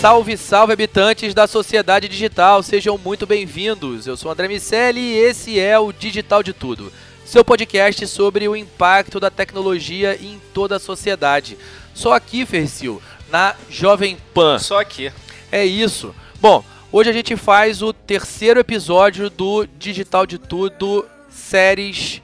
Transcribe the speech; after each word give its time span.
Salve, 0.00 0.34
salve 0.38 0.72
habitantes 0.72 1.34
da 1.34 1.46
sociedade 1.46 2.08
digital, 2.08 2.62
sejam 2.62 2.96
muito 2.96 3.26
bem-vindos. 3.26 4.06
Eu 4.06 4.16
sou 4.16 4.32
André 4.32 4.48
Miceli 4.48 4.98
e 4.98 5.18
esse 5.18 5.60
é 5.60 5.78
o 5.78 5.92
Digital 5.92 6.42
de 6.42 6.54
Tudo, 6.54 6.90
seu 7.22 7.44
podcast 7.44 8.06
sobre 8.06 8.48
o 8.48 8.56
impacto 8.56 9.20
da 9.20 9.28
tecnologia 9.28 10.16
em 10.18 10.40
toda 10.54 10.76
a 10.76 10.80
sociedade. 10.80 11.58
Só 11.92 12.14
aqui, 12.14 12.46
Fercil, 12.46 13.02
na 13.30 13.54
Jovem 13.68 14.16
Pan. 14.32 14.58
Só 14.58 14.80
aqui. 14.80 15.12
É 15.52 15.66
isso. 15.66 16.14
Bom, 16.40 16.64
hoje 16.90 17.10
a 17.10 17.12
gente 17.12 17.36
faz 17.36 17.82
o 17.82 17.92
terceiro 17.92 18.58
episódio 18.58 19.28
do 19.28 19.66
Digital 19.78 20.24
de 20.24 20.38
Tudo 20.38 21.04
séries 21.28 22.22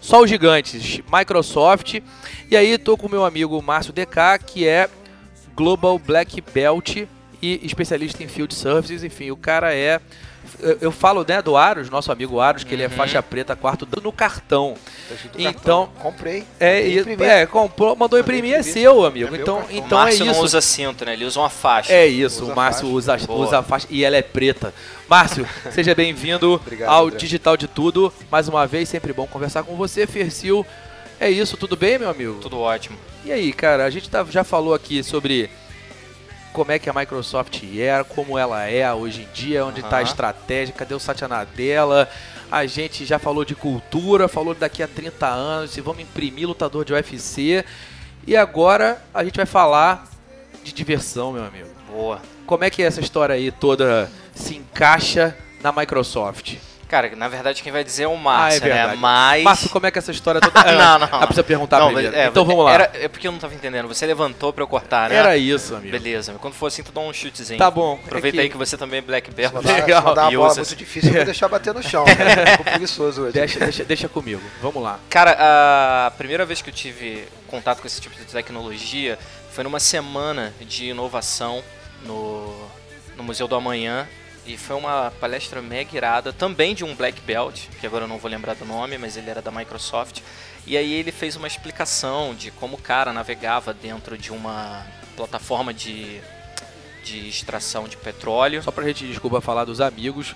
Só 0.00 0.22
os 0.22 0.30
Gigantes, 0.30 1.02
Microsoft. 1.12 2.00
E 2.50 2.56
aí 2.56 2.78
tô 2.78 2.96
com 2.96 3.06
meu 3.06 3.22
amigo 3.22 3.60
Márcio 3.60 3.92
DK, 3.92 4.42
que 4.46 4.66
é 4.66 4.88
Global 5.54 5.98
Black 5.98 6.40
Belt 6.40 7.06
e 7.40 7.60
especialista 7.64 8.22
em 8.22 8.28
Field 8.28 8.54
Services. 8.54 9.02
Enfim, 9.04 9.30
o 9.30 9.36
cara 9.36 9.74
é. 9.74 10.00
Eu, 10.60 10.78
eu 10.80 10.90
falo 10.92 11.24
né, 11.28 11.42
do 11.42 11.56
Aros, 11.56 11.90
nosso 11.90 12.10
amigo 12.10 12.40
Aros, 12.40 12.64
que 12.64 12.72
ele 12.74 12.82
é 12.82 12.88
faixa 12.88 13.22
preta, 13.22 13.54
quarto 13.54 13.86
no 14.02 14.10
cartão. 14.10 14.74
Então, 15.36 15.90
comprei. 15.98 16.44
É, 16.58 16.86
e- 16.88 16.98
é, 17.22 17.44
comprou, 17.44 17.94
mandou 17.94 18.18
imprimir, 18.18 18.54
é 18.54 18.62
seu, 18.62 19.04
amigo. 19.04 19.30
meu 19.30 19.40
então, 19.42 19.58
cartão. 19.58 19.76
O 19.76 19.78
então 19.78 19.98
é 20.00 20.04
Márcio 20.04 20.24
isso. 20.26 20.34
não 20.34 20.40
usa 20.40 20.60
cinto, 20.60 21.04
né? 21.04 21.12
Ele 21.12 21.24
usa 21.26 21.38
uma 21.40 21.50
faixa. 21.50 21.92
É 21.92 22.06
isso, 22.06 22.44
Usa 22.44 22.52
o 22.52 22.56
Márcio 22.56 22.82
faixa. 22.86 22.94
usa, 22.96 23.26
Boa. 23.26 23.46
usa 23.46 23.58
a 23.58 23.62
faixa 23.62 23.86
e 23.90 24.02
ela 24.04 24.16
é 24.16 24.22
preta. 24.22 24.72
Márcio, 25.08 25.46
seja 25.70 25.94
bem-vindo 25.94 26.60
ao 26.86 27.06
André. 27.08 27.18
Digital 27.18 27.56
de 27.56 27.66
Tudo. 27.68 28.12
Mais 28.30 28.48
uma 28.48 28.66
vez, 28.66 28.88
sempre 28.88 29.12
bom 29.12 29.26
conversar 29.26 29.64
com 29.64 29.76
você, 29.76 30.06
Fercil. 30.06 30.64
É 31.20 31.28
isso, 31.28 31.56
tudo 31.56 31.76
bem, 31.76 31.98
meu 31.98 32.08
amigo? 32.08 32.34
Tudo 32.40 32.58
ótimo. 32.60 32.96
E 33.24 33.32
aí, 33.32 33.52
cara, 33.52 33.84
a 33.84 33.90
gente 33.90 34.08
tá- 34.08 34.24
já 34.30 34.44
falou 34.44 34.72
aqui 34.72 35.02
sobre 35.02 35.50
como 36.52 36.72
é 36.72 36.78
que 36.78 36.88
a 36.88 36.92
Microsoft 36.92 37.62
era, 37.76 38.04
como 38.04 38.38
ela 38.38 38.64
é 38.64 38.92
hoje 38.92 39.22
em 39.22 39.32
dia, 39.32 39.64
onde 39.64 39.80
está 39.80 39.96
a 39.96 40.00
Aham. 40.00 40.08
estratégia, 40.08 40.74
cadê 40.74 40.94
o 40.94 41.00
Satya 41.00 41.28
Nadella. 41.28 42.08
A 42.50 42.66
gente 42.66 43.04
já 43.04 43.18
falou 43.18 43.44
de 43.44 43.54
cultura, 43.54 44.28
falou 44.28 44.54
daqui 44.54 44.82
a 44.82 44.88
30 44.88 45.26
anos, 45.26 45.70
se 45.70 45.80
vamos 45.80 46.02
imprimir 46.02 46.48
lutador 46.48 46.84
de 46.84 46.92
UFC. 46.92 47.64
E 48.26 48.36
agora 48.36 49.02
a 49.12 49.24
gente 49.24 49.36
vai 49.36 49.46
falar 49.46 50.06
de 50.64 50.72
diversão, 50.72 51.32
meu 51.32 51.44
amigo. 51.44 51.68
Boa. 51.90 52.20
Como 52.46 52.64
é 52.64 52.70
que 52.70 52.82
essa 52.82 53.00
história 53.00 53.34
aí 53.34 53.50
toda 53.50 54.10
se 54.34 54.56
encaixa 54.56 55.36
na 55.62 55.72
Microsoft? 55.72 56.56
Cara, 56.88 57.14
na 57.14 57.28
verdade 57.28 57.62
quem 57.62 57.70
vai 57.70 57.84
dizer 57.84 58.04
é 58.04 58.08
o 58.08 58.16
Márcio, 58.16 58.62
ah, 58.62 58.66
é 58.66 58.68
né? 58.70 58.76
verdade. 58.76 58.98
Mas. 59.00 59.42
Márcio, 59.44 59.68
como 59.68 59.86
é 59.86 59.90
que 59.90 59.98
essa 59.98 60.10
história 60.10 60.40
toda... 60.40 60.58
Não, 60.72 60.98
não. 61.00 61.08
Ah, 61.12 61.18
precisa 61.26 61.44
perguntar 61.44 61.78
Não, 61.80 61.86
primeiro. 61.92 62.16
é, 62.16 62.28
então 62.28 62.44
vamos 62.46 62.64
lá. 62.64 62.72
Era, 62.72 62.90
é 62.94 63.08
porque 63.08 63.28
eu 63.28 63.32
não 63.32 63.38
tava 63.38 63.54
entendendo. 63.54 63.86
Você 63.88 64.06
levantou 64.06 64.52
pra 64.54 64.62
eu 64.64 64.66
cortar, 64.68 65.10
né? 65.10 65.16
Era 65.16 65.36
isso, 65.36 65.74
amigo. 65.74 65.92
Beleza. 65.92 66.34
Quando 66.40 66.54
for 66.54 66.66
assim, 66.66 66.82
tu 66.82 66.90
dá 66.90 67.00
um 67.02 67.12
chutezinho. 67.12 67.58
Tá 67.58 67.70
bom. 67.70 68.00
Aproveita 68.04 68.36
É 68.36 68.40
que- 68.40 68.40
aí 68.44 68.48
que 68.50 68.56
você 68.56 68.76
também 68.78 68.98
é 68.98 69.02
Black. 69.02 69.30
Mandar, 69.52 69.72
Legal. 69.74 70.02
mandar 70.02 70.22
uma 70.24 70.32
E 70.32 70.36
bola 70.36 70.50
usa- 70.50 70.60
muito 70.62 70.76
difícil, 70.76 71.10
eu 71.10 71.16
vou 71.16 71.24
deixar 71.26 71.48
bater 71.48 71.74
no 71.74 71.82
chão. 71.82 72.04
Né? 72.06 72.46
Fico 72.52 72.64
preguiçoso 72.64 73.22
hoje. 73.22 73.32
Deixa, 73.34 73.58
deixa, 73.60 73.84
deixa 73.84 74.08
comigo. 74.08 74.40
Vamos 74.62 74.82
lá. 74.82 74.98
Cara, 75.10 75.36
a 76.06 76.10
primeira 76.12 76.46
vez 76.46 76.62
que 76.62 76.70
eu 76.70 76.74
tive 76.74 77.28
contato 77.48 77.80
com 77.82 77.86
esse 77.86 78.00
tipo 78.00 78.14
de 78.16 78.24
tecnologia 78.24 79.18
foi 79.52 79.62
numa 79.62 79.78
semana 79.80 80.54
de 80.60 80.86
inovação 80.86 81.62
no, 82.04 82.54
no 83.16 83.22
Museu 83.24 83.46
do 83.46 83.54
Amanhã. 83.54 84.08
E 84.48 84.56
foi 84.56 84.76
uma 84.76 85.12
palestra 85.20 85.60
mega 85.60 85.94
irada, 85.94 86.32
também 86.32 86.74
de 86.74 86.82
um 86.82 86.94
Black 86.94 87.20
Belt, 87.20 87.66
que 87.78 87.86
agora 87.86 88.04
eu 88.04 88.08
não 88.08 88.16
vou 88.16 88.30
lembrar 88.30 88.54
do 88.54 88.64
nome, 88.64 88.96
mas 88.96 89.14
ele 89.14 89.28
era 89.28 89.42
da 89.42 89.50
Microsoft. 89.50 90.22
E 90.66 90.74
aí 90.74 90.90
ele 90.90 91.12
fez 91.12 91.36
uma 91.36 91.46
explicação 91.46 92.34
de 92.34 92.50
como 92.50 92.76
o 92.76 92.80
cara 92.80 93.12
navegava 93.12 93.74
dentro 93.74 94.16
de 94.16 94.32
uma 94.32 94.86
plataforma 95.14 95.74
de, 95.74 96.18
de 97.04 97.28
extração 97.28 97.86
de 97.86 97.98
petróleo. 97.98 98.62
Só 98.62 98.70
pra 98.70 98.86
gente, 98.86 99.06
desculpa, 99.06 99.38
falar 99.42 99.66
dos 99.66 99.82
amigos, 99.82 100.34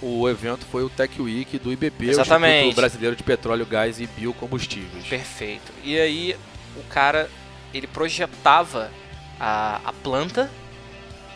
o 0.00 0.26
evento 0.30 0.64
foi 0.64 0.82
o 0.82 0.88
Tech 0.88 1.20
Week 1.20 1.58
do 1.58 1.70
IBP, 1.70 2.06
Exatamente. 2.06 2.52
o 2.52 2.56
Instituto 2.56 2.76
Brasileiro 2.76 3.16
de 3.16 3.22
Petróleo, 3.22 3.66
Gás 3.66 4.00
e 4.00 4.06
Biocombustíveis. 4.06 5.06
Perfeito. 5.06 5.70
E 5.84 6.00
aí 6.00 6.34
o 6.74 6.82
cara 6.84 7.28
ele 7.74 7.86
projetava 7.86 8.90
a, 9.38 9.78
a 9.84 9.92
planta 9.92 10.50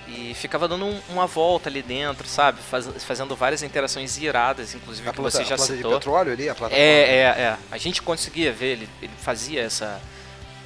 e 0.08 0.34
ficava 0.34 0.68
dando 0.68 0.84
um- 0.86 1.00
uma 1.08 1.26
volta 1.26 1.68
ali 1.68 1.82
dentro, 1.82 2.26
sabe? 2.28 2.58
Faz- 2.70 2.88
fazendo 3.04 3.34
várias 3.34 3.62
interações 3.62 4.16
iradas, 4.18 4.74
inclusive 4.74 5.08
A 5.08 5.12
que 5.12 5.16
planta, 5.16 5.30
você 5.38 5.44
já 5.44 5.54
a 5.54 5.58
planta 5.58 5.72
de 5.72 5.78
citou. 5.78 5.92
petróleo 5.94 6.32
ali, 6.32 6.48
a 6.48 6.54
plataforma. 6.54 6.84
É, 6.84 7.08
é, 7.08 7.22
é. 7.42 7.56
A 7.70 7.78
gente 7.78 8.00
conseguia 8.02 8.52
ver, 8.52 8.72
ele, 8.72 8.88
ele 9.02 9.12
fazia 9.20 9.62
essa, 9.62 10.00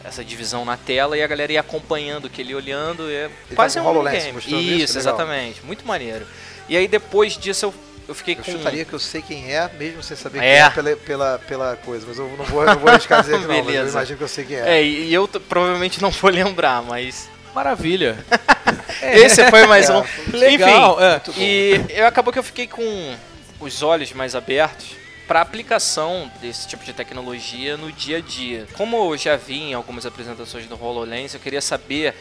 essa 0.04 0.24
divisão 0.24 0.64
na 0.64 0.76
tela 0.76 1.16
e 1.16 1.22
a 1.22 1.26
galera 1.26 1.52
ia 1.52 1.60
acompanhando 1.60 2.28
que 2.28 2.40
ele 2.42 2.54
olhando. 2.54 3.10
É 3.10 3.30
quase 3.54 3.74
faz 3.74 3.76
um 3.76 3.88
HoloLens 3.88 4.24
game. 4.24 4.38
Isso, 4.38 4.48
isso, 4.48 4.98
legal. 4.98 5.14
exatamente. 5.14 5.64
Muito 5.64 5.86
maneiro. 5.86 6.26
E 6.68 6.76
aí 6.76 6.86
depois 6.86 7.36
disso 7.36 7.66
eu, 7.66 7.74
eu 8.08 8.14
fiquei 8.14 8.34
Eu 8.34 8.44
com. 8.44 8.52
chutaria 8.52 8.84
que 8.84 8.92
eu 8.92 8.98
sei 8.98 9.22
quem 9.22 9.52
é, 9.52 9.70
mesmo 9.78 10.02
sem 10.02 10.16
saber 10.16 10.38
É. 10.38 10.42
quem 10.42 10.50
é 10.66 10.70
pela, 10.70 10.96
pela, 10.96 11.38
pela 11.38 11.76
coisa. 11.76 12.04
Mas 12.06 12.18
eu 12.18 12.28
não 12.36 12.44
vou, 12.44 12.64
não 12.64 12.76
vou 12.78 12.90
arriscar 12.90 13.20
dizer 13.22 13.40
que 13.40 13.46
não, 13.46 13.64
mas 13.64 13.74
eu 13.74 13.88
imagino 13.88 14.18
que 14.18 14.24
eu 14.24 14.28
sei 14.28 14.44
quem 14.44 14.56
é. 14.56 14.78
É, 14.78 14.84
e 14.84 15.12
eu 15.14 15.26
provavelmente 15.26 16.00
não 16.02 16.10
vou 16.10 16.28
lembrar, 16.30 16.82
mas. 16.82 17.28
Maravilha. 17.54 18.16
Esse 19.02 19.48
foi 19.50 19.66
mais 19.66 19.88
É, 19.88 19.96
um. 19.96 20.04
Legal, 20.36 20.98
Enfim, 21.26 21.40
é. 21.40 21.42
E 21.42 21.84
eu 21.90 22.06
acabou 22.06 22.32
que 22.32 22.38
eu 22.38 22.42
fiquei 22.42 22.66
com 22.66 23.16
os 23.60 23.82
olhos 23.82 24.12
mais 24.12 24.34
abertos 24.34 25.00
para 25.26 25.40
aplicação 25.40 26.30
desse 26.40 26.66
tipo 26.66 26.84
de 26.84 26.92
tecnologia 26.92 27.76
no 27.76 27.92
dia 27.92 28.18
a 28.18 28.20
dia. 28.20 28.66
Como 28.72 29.12
eu 29.12 29.16
já 29.16 29.36
vi 29.36 29.58
em 29.70 29.74
algumas 29.74 30.04
apresentações 30.04 30.66
do 30.66 30.82
HoloLens, 30.82 31.34
eu 31.34 31.40
queria 31.40 31.60
saber 31.60 32.14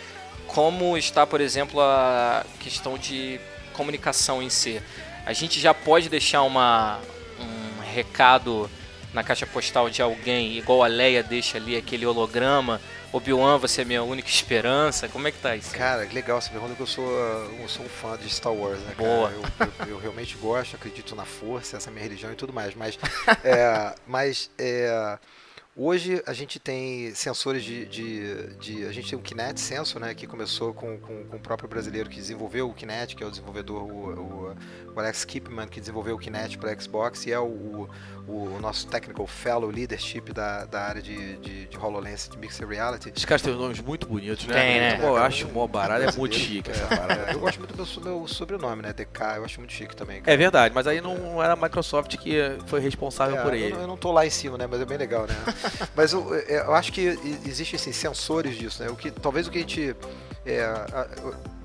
como 0.46 0.98
está, 0.98 1.26
por 1.26 1.42
exemplo, 1.42 1.82
a 1.82 2.46
questão 2.60 2.98
de 2.98 3.40
comunicação 3.74 4.44
em 4.44 4.50
si. 4.50 4.82
A 5.26 5.34
gente 5.34 5.60
já 5.60 5.74
pode 5.74 6.08
deixar 6.08 6.44
uma, 6.44 7.00
um 7.40 7.82
recado 7.94 8.70
na 9.14 9.24
caixa 9.24 9.46
postal 9.46 9.90
de 9.90 10.02
alguém, 10.02 10.58
igual 10.58 10.84
a 10.84 10.88
Leia 10.88 11.24
deixa 11.24 11.58
ali 11.58 11.76
aquele 11.76 12.06
holograma. 12.06 12.80
Obi-Wan, 13.12 13.58
você 13.58 13.82
é 13.82 13.86
minha 13.86 14.04
única 14.04 14.30
esperança. 14.30 15.08
Como 15.10 15.28
é 15.28 15.32
que 15.32 15.40
tá 15.40 15.56
isso? 15.56 15.72
Cara, 15.74 16.06
que 16.06 16.14
legal 16.14 16.38
essa 16.38 16.50
pergunta 16.52 16.76
que 16.76 16.82
eu 16.82 16.86
sou, 16.88 17.10
eu 17.12 17.68
sou 17.68 17.86
um 17.86 17.90
fã 17.90 18.16
de 18.18 18.30
Star 18.30 18.54
Wars, 18.54 18.80
né, 18.82 18.94
cara? 18.96 19.10
Boa. 19.10 19.32
Eu, 19.32 19.42
eu- 19.42 19.88
eu 19.88 19.98
realmente 20.00 20.36
gosto, 20.38 20.76
acredito 20.76 21.16
na 21.16 21.26
força, 21.26 21.78
essa 21.78 21.90
é 21.90 21.92
minha 21.92 22.04
religião 22.04 22.32
e 22.32 22.36
tudo 22.36 22.54
mais. 22.54 22.76
Mas, 22.76 23.00
é, 23.44 23.96
mas 24.06 24.52
é, 24.60 25.18
Hoje 25.82 26.22
a 26.26 26.34
gente 26.34 26.60
tem 26.60 27.16
sensores 27.16 27.64
de, 27.64 27.86
de, 27.86 28.48
de, 28.58 28.86
A 28.86 28.92
gente 28.92 29.12
tem 29.12 29.18
o 29.18 29.22
Kinect 29.22 29.62
Sensor, 29.62 30.02
né? 30.02 30.14
Que 30.14 30.28
começou 30.28 30.74
com, 30.74 31.00
com, 31.00 31.24
com, 31.24 31.38
o 31.38 31.40
próprio 31.40 31.70
brasileiro 31.70 32.10
que 32.10 32.18
desenvolveu 32.18 32.70
o 32.70 32.74
Kinect, 32.74 33.16
que 33.16 33.24
é 33.24 33.26
o 33.26 33.30
desenvolvedor, 33.30 33.84
o, 33.84 33.86
o, 33.88 34.56
o 34.94 35.00
Alex 35.00 35.24
Kipman, 35.24 35.70
que 35.70 35.80
desenvolveu 35.80 36.18
o 36.18 36.20
Kinect 36.20 36.58
para 36.58 36.78
Xbox, 36.78 37.26
e 37.28 37.32
é 37.32 37.40
o, 37.40 37.88
o, 38.28 38.60
nosso 38.60 38.88
Technical 38.88 39.26
Fellow 39.26 39.70
Leadership 39.70 40.34
da, 40.34 40.66
da 40.66 40.82
área 40.82 41.02
de, 41.02 41.38
de, 41.38 41.68
de 41.68 41.78
HoloLens 41.78 42.28
de 42.28 42.38
Mixed 42.38 42.66
Reality. 42.66 43.14
Os 43.16 43.24
caras 43.24 43.42
têm 43.42 43.56
nomes 43.56 43.80
muito 43.80 44.06
bonitos, 44.06 44.46
né? 44.48 44.54
Tem, 44.54 44.80
né? 44.82 45.00
Eu 45.02 45.16
acho 45.16 45.48
mó 45.48 45.66
barato, 45.66 46.04
é 46.04 46.12
muito 46.12 46.36
chique 46.36 46.72
essa 46.72 46.88
parada. 46.88 47.32
É, 47.32 47.34
eu 47.34 47.40
gosto 47.40 47.58
muito 47.58 47.74
do 47.74 48.02
meu, 48.04 48.18
meu 48.18 48.28
sobrenome, 48.28 48.82
né? 48.82 48.92
DK, 48.92 49.38
eu 49.38 49.46
acho 49.46 49.60
muito 49.62 49.72
chique 49.72 49.96
também. 49.96 50.22
Cara. 50.22 50.34
É 50.34 50.36
verdade, 50.36 50.76
mas 50.76 50.88
aí 50.88 51.00
não 51.00 51.42
era 51.42 51.54
a 51.54 51.56
Microsoft 51.56 52.18
que 52.18 52.38
foi 52.68 52.82
responsável 52.82 53.38
é, 53.38 53.42
por 53.42 53.54
ele. 53.54 53.74
Eu, 53.74 53.80
eu, 53.80 53.88
não 53.88 53.96
tô 53.96 54.12
lá 54.12 54.26
em 54.26 54.30
cima, 54.30 54.58
né? 54.58 54.68
Mas 54.70 54.82
é 54.82 54.86
bem 54.86 54.98
legal, 54.98 55.26
né? 55.26 55.36
mas 55.96 56.14
eu, 56.14 56.34
eu 56.36 56.74
acho 56.74 56.92
que 56.92 57.18
existem 57.46 57.80
assim, 57.80 57.92
sensores 57.92 58.58
disso, 58.58 58.84
né? 58.84 58.90
O 58.90 58.96
que, 58.96 59.12
talvez 59.12 59.48
o 59.48 59.52
que 59.52 59.58
a 59.58 59.62
gente 59.62 59.96
é, 60.46 60.64
a, 60.64 61.08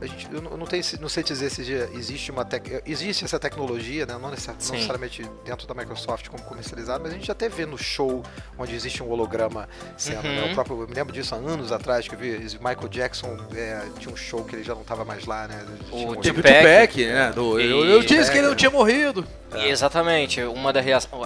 a, 0.01 0.07
gente, 0.07 0.29
eu 0.33 0.43
não, 0.43 0.67
tenho, 0.67 0.83
não 1.01 1.09
sei 1.09 1.23
dizer 1.23 1.49
se 1.49 1.63
existe 1.95 2.31
uma 2.31 2.45
tec, 2.45 2.83
existe 2.85 3.25
essa 3.25 3.39
tecnologia, 3.39 4.05
né? 4.05 4.19
não, 4.21 4.31
necessariamente 4.31 5.23
dentro 5.45 5.67
da 5.67 5.75
Microsoft 5.75 6.29
como 6.29 6.43
comercializado, 6.43 7.03
mas 7.03 7.13
a 7.13 7.17
gente 7.17 7.31
até 7.31 7.49
vê 7.49 7.65
no 7.65 7.79
show 7.79 8.23
onde 8.59 8.75
existe 8.75 9.03
um 9.03 9.09
holograma 9.09 9.69
sendo. 9.97 10.27
Uhum. 10.27 10.35
Né? 10.35 10.51
O 10.51 10.55
próprio, 10.55 10.83
eu 10.83 10.89
me 10.89 10.95
lembro 10.95 11.13
disso 11.13 11.35
há 11.35 11.39
anos 11.39 11.71
atrás 11.71 12.09
que 12.09 12.15
eu 12.15 12.19
vi 12.19 12.39
Michael 12.59 12.89
Jackson 12.89 13.39
é, 13.55 13.83
tinha 13.99 14.13
um 14.13 14.17
show 14.17 14.45
que 14.45 14.57
ele 14.57 14.65
já 14.65 14.75
não 14.75 14.83
estava 14.83 15.05
mais 15.05 15.25
lá, 15.25 15.47
né? 15.47 15.65
O 15.91 16.17
Tupac, 16.17 17.07
né? 17.07 17.33
Do, 17.33 17.61
eu, 17.61 17.85
eu 17.87 18.03
disse 18.03 18.31
que 18.31 18.39
ele 18.39 18.49
não 18.49 18.57
tinha 18.57 18.71
morrido. 18.71 19.27
É. 19.53 19.69
Exatamente, 19.69 20.43
uma 20.43 20.73
da 20.73 20.81
reação, 20.81 21.25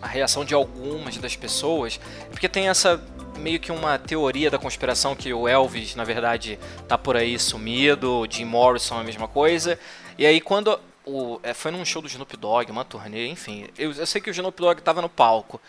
a, 0.00 0.06
reação 0.06 0.44
de 0.44 0.54
algumas 0.54 1.16
das 1.16 1.36
pessoas, 1.36 2.00
porque 2.30 2.48
tem 2.48 2.68
essa 2.68 3.02
meio 3.38 3.58
que 3.58 3.72
uma 3.72 3.98
teoria 3.98 4.50
da 4.50 4.58
conspiração 4.58 5.16
que 5.16 5.32
o 5.32 5.48
Elvis, 5.48 5.94
na 5.94 6.04
verdade, 6.04 6.58
tá 6.86 6.98
por 6.98 7.16
aí 7.16 7.38
sumido, 7.38 8.20
o 8.20 8.30
Jim 8.30 8.44
Morrison 8.44 8.98
é 8.98 9.00
a 9.00 9.04
mesma 9.04 9.26
coisa. 9.26 9.78
E 10.18 10.26
aí 10.26 10.40
quando 10.40 10.78
o, 11.06 11.40
é, 11.42 11.54
foi 11.54 11.70
num 11.70 11.84
show 11.84 12.02
do 12.02 12.08
Snoop 12.08 12.36
Dogg, 12.36 12.70
uma 12.70 12.84
turnê, 12.84 13.28
enfim, 13.28 13.66
eu, 13.78 13.92
eu 13.92 14.06
sei 14.06 14.20
que 14.20 14.30
o 14.30 14.32
Snoop 14.32 14.60
Dogg 14.60 14.82
tava 14.82 15.00
no 15.00 15.08
palco. 15.08 15.60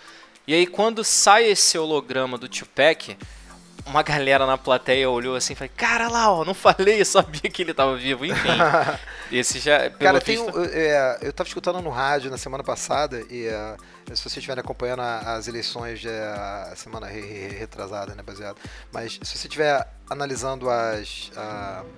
E 0.46 0.54
aí 0.54 0.68
quando 0.68 1.04
sai 1.04 1.46
esse 1.46 1.78
holograma 1.78 2.38
do 2.38 2.50
Tupac, 2.50 3.16
uma 3.86 4.04
galera 4.04 4.46
na 4.46 4.58
plateia 4.58 5.10
olhou 5.10 5.36
assim 5.36 5.54
e 5.54 5.56
falou: 5.56 5.72
Cara 5.76 6.08
lá, 6.08 6.32
ó, 6.32 6.46
não 6.46 6.54
falei, 6.54 7.02
eu 7.02 7.06
sabia 7.06 7.50
que 7.50 7.62
ele 7.62 7.74
tava 7.74 7.96
vivo. 7.96 8.26
Enfim, 8.26 8.50
esse 9.32 9.60
já. 9.60 9.90
Cara, 9.90 10.22
tem 10.22 10.40
um, 10.40 10.50
é, 10.66 11.20
eu 11.22 11.34
tava 11.34 11.48
escutando 11.48 11.82
no 11.82 11.90
rádio 11.90 12.30
na 12.32 12.38
semana 12.38 12.64
passada 12.64 13.24
e. 13.30 13.48
É, 13.48 13.78
se 14.16 14.24
vocês 14.24 14.38
estiverem 14.38 14.62
acompanhando 14.62 15.02
as 15.02 15.48
eleições 15.48 16.02
a 16.06 16.76
semana 16.76 17.08
retrasada, 17.08 18.16
né, 18.16 18.24
baseado. 18.24 18.58
Mas 18.92 19.14
se 19.14 19.38
você 19.38 19.48
estiver 19.48 19.88
analisando 20.10 20.70
as, 20.70 21.32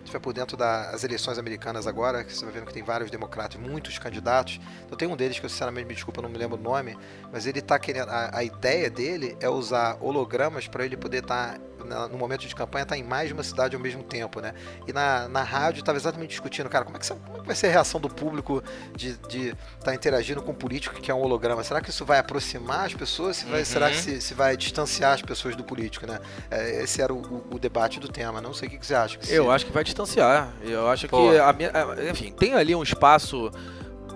estiver 0.03 0.19
por 0.21 0.33
dentro 0.33 0.55
das 0.55 1.03
eleições 1.03 1.39
americanas 1.39 1.87
agora, 1.87 2.23
que 2.23 2.31
você 2.31 2.45
vai 2.45 2.53
vendo 2.53 2.67
que 2.67 2.73
tem 2.73 2.83
vários 2.83 3.09
democratas, 3.09 3.59
muitos 3.59 3.97
candidatos. 3.97 4.59
Então 4.85 4.95
tem 4.95 5.07
um 5.07 5.15
deles 5.15 5.39
que 5.39 5.45
eu 5.45 5.49
sinceramente 5.49 5.87
me 5.87 5.95
desculpa, 5.95 6.21
não 6.21 6.29
me 6.29 6.37
lembro 6.37 6.57
o 6.57 6.61
nome, 6.61 6.95
mas 7.31 7.47
ele 7.47 7.57
está 7.59 7.79
querendo, 7.79 8.09
a, 8.09 8.37
a, 8.37 8.43
ideia 8.43 8.87
dele 8.87 9.35
é 9.39 9.49
usar 9.49 9.97
hologramas 9.99 10.67
para 10.67 10.85
ele 10.85 10.95
poder 10.95 11.23
estar 11.23 11.53
tá 11.53 11.59
no 11.83 12.17
momento 12.17 12.47
de 12.47 12.55
campanha 12.55 12.83
está 12.83 12.97
em 12.97 13.03
mais 13.03 13.27
de 13.27 13.33
uma 13.33 13.43
cidade 13.43 13.75
ao 13.75 13.81
mesmo 13.81 14.03
tempo, 14.03 14.39
né? 14.39 14.53
E 14.87 14.93
na, 14.93 15.27
na 15.27 15.43
rádio 15.43 15.81
estava 15.81 15.97
exatamente 15.97 16.29
discutindo, 16.29 16.69
cara, 16.69 16.85
como 16.85 16.97
é, 16.97 16.99
que, 16.99 17.07
como 17.07 17.37
é 17.37 17.39
que 17.41 17.47
vai 17.47 17.55
ser 17.55 17.67
a 17.67 17.71
reação 17.71 17.99
do 17.99 18.09
público 18.09 18.63
de 18.95 19.09
estar 19.09 19.27
de 19.27 19.55
tá 19.83 19.93
interagindo 19.93 20.41
com 20.41 20.51
um 20.51 20.55
político 20.55 20.95
que 20.95 21.11
é 21.11 21.13
um 21.13 21.21
holograma? 21.21 21.63
Será 21.63 21.81
que 21.81 21.89
isso 21.89 22.02
vai 22.03 22.19
aproximar 22.19 22.85
as 22.85 22.93
pessoas? 22.93 23.37
Se 23.37 23.45
vai, 23.45 23.59
uhum. 23.59 23.65
Será 23.65 23.89
que 23.89 23.97
se, 23.97 24.21
se, 24.21 24.33
vai 24.33 24.55
distanciar 24.57 25.13
as 25.13 25.21
pessoas 25.21 25.55
do 25.55 25.63
político, 25.63 26.05
né? 26.05 26.19
É, 26.49 26.83
esse 26.83 27.01
era 27.01 27.13
o, 27.13 27.17
o, 27.17 27.55
o, 27.55 27.59
debate 27.59 27.99
do 27.99 28.07
tema. 28.07 28.41
Não 28.41 28.53
sei 28.53 28.67
o 28.67 28.71
que, 28.71 28.77
que 28.77 28.85
você 28.85 28.95
acha. 28.95 29.17
Que 29.17 29.33
eu 29.33 29.45
se... 29.45 29.49
acho 29.49 29.65
que 29.65 29.71
vai 29.71 29.83
distanciar. 29.83 30.53
Eu 30.63 30.87
acho 30.87 31.07
Pô. 31.07 31.31
que, 31.31 31.37
a 31.37 31.53
minha, 31.53 31.71
enfim, 32.09 32.31
tem 32.31 32.53
ali 32.53 32.75
um 32.75 32.83
espaço 32.83 33.51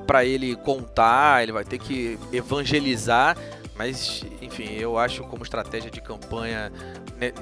para 0.05 0.23
ele 0.23 0.55
contar, 0.55 1.43
ele 1.43 1.51
vai 1.51 1.65
ter 1.65 1.77
que 1.77 2.17
evangelizar, 2.31 3.37
mas, 3.77 4.23
enfim, 4.41 4.73
eu 4.73 4.97
acho 4.97 5.23
como 5.25 5.43
estratégia 5.43 5.91
de 5.91 6.01
campanha, 6.01 6.71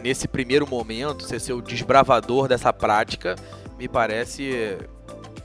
nesse 0.02 0.28
primeiro 0.28 0.68
momento, 0.68 1.24
você 1.24 1.40
ser 1.40 1.54
o 1.54 1.62
desbravador 1.62 2.48
dessa 2.48 2.74
prática, 2.74 3.36
me 3.78 3.88
parece 3.88 4.78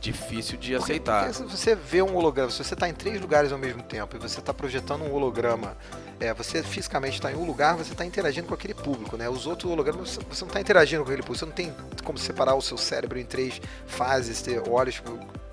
difícil 0.00 0.58
de 0.58 0.72
porque, 0.72 0.92
aceitar. 0.92 1.24
Porque 1.26 1.34
se 1.34 1.42
você 1.44 1.74
vê 1.74 2.02
um 2.02 2.16
holograma, 2.16 2.50
se 2.50 2.64
você 2.64 2.74
está 2.74 2.88
em 2.88 2.94
três 2.94 3.20
lugares 3.20 3.52
ao 3.52 3.58
mesmo 3.58 3.82
tempo 3.82 4.16
e 4.16 4.18
você 4.18 4.40
está 4.40 4.52
projetando 4.52 5.02
um 5.02 5.12
holograma, 5.12 5.76
é, 6.18 6.32
você 6.32 6.62
fisicamente 6.62 7.14
está 7.14 7.30
em 7.30 7.36
um 7.36 7.44
lugar, 7.44 7.76
você 7.76 7.92
está 7.92 8.04
interagindo 8.04 8.48
com 8.48 8.54
aquele 8.54 8.74
público, 8.74 9.16
né? 9.16 9.28
Os 9.28 9.46
outros 9.46 9.70
hologramas, 9.70 10.18
você 10.28 10.40
não 10.40 10.48
está 10.48 10.60
interagindo 10.60 11.04
com 11.04 11.10
aquele 11.10 11.22
público, 11.22 11.38
você 11.38 11.46
não 11.46 11.52
tem 11.52 11.74
como 12.02 12.18
separar 12.18 12.54
o 12.54 12.62
seu 12.62 12.78
cérebro 12.78 13.18
em 13.18 13.24
três 13.24 13.60
fases, 13.86 14.40
ter 14.40 14.66
olhos 14.68 15.02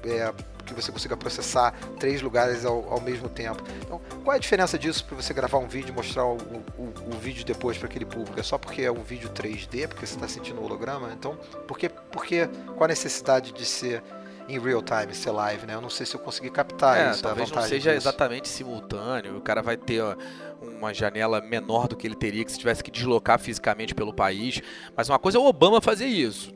é, 0.05 0.33
que 0.67 0.73
você 0.73 0.91
consiga 0.91 1.15
processar 1.15 1.73
três 1.99 2.21
lugares 2.21 2.65
ao, 2.65 2.91
ao, 2.91 3.01
mesmo 3.01 3.29
tempo. 3.29 3.63
Então, 3.81 4.01
qual 4.23 4.33
é 4.33 4.37
a 4.37 4.39
diferença 4.39 4.77
disso 4.77 5.03
para 5.05 5.15
você 5.15 5.33
gravar 5.33 5.57
um 5.57 5.67
vídeo 5.67 5.89
e 5.89 5.95
mostrar 5.95 6.25
o, 6.25 6.35
o, 6.77 6.93
o 7.07 7.17
vídeo 7.19 7.45
depois 7.45 7.77
para 7.77 7.87
aquele 7.87 8.05
público? 8.05 8.39
É 8.39 8.43
só 8.43 8.57
porque 8.57 8.81
é 8.81 8.91
um 8.91 9.01
vídeo 9.01 9.29
3D, 9.29 9.87
porque 9.87 10.05
você 10.05 10.15
está 10.15 10.27
sentindo 10.27 10.59
o 10.59 10.65
holograma? 10.65 11.11
Então, 11.13 11.37
por 11.67 11.77
que, 11.77 11.89
por 11.89 12.25
que, 12.25 12.47
qual 12.75 12.83
a 12.83 12.87
necessidade 12.87 13.51
de 13.51 13.65
ser 13.65 14.03
em 14.47 14.59
real 14.59 14.81
time, 14.81 15.13
ser 15.13 15.31
live, 15.31 15.65
né? 15.65 15.75
Eu 15.75 15.81
não 15.81 15.89
sei 15.89 16.05
se 16.05 16.15
eu 16.15 16.19
consegui 16.19 16.49
captar 16.49 16.97
é, 16.97 17.11
isso. 17.11 17.23
Talvez 17.23 17.51
não 17.51 17.61
seja 17.61 17.93
exatamente 17.93 18.47
simultâneo. 18.47 19.37
O 19.37 19.41
cara 19.41 19.61
vai 19.61 19.75
ter 19.75 20.01
ó, 20.01 20.15
uma 20.61 20.93
janela 20.93 21.41
menor 21.41 21.87
do 21.87 21.95
que 21.95 22.07
ele 22.07 22.15
teria 22.15 22.43
que 22.45 22.51
se 22.51 22.57
tivesse 22.57 22.83
que 22.83 22.91
deslocar 22.91 23.39
fisicamente 23.39 23.93
pelo 23.93 24.13
país. 24.13 24.61
Mas 24.95 25.09
uma 25.09 25.19
coisa 25.19 25.37
é 25.37 25.41
o 25.41 25.45
Obama 25.45 25.81
fazer 25.81 26.05
isso. 26.05 26.53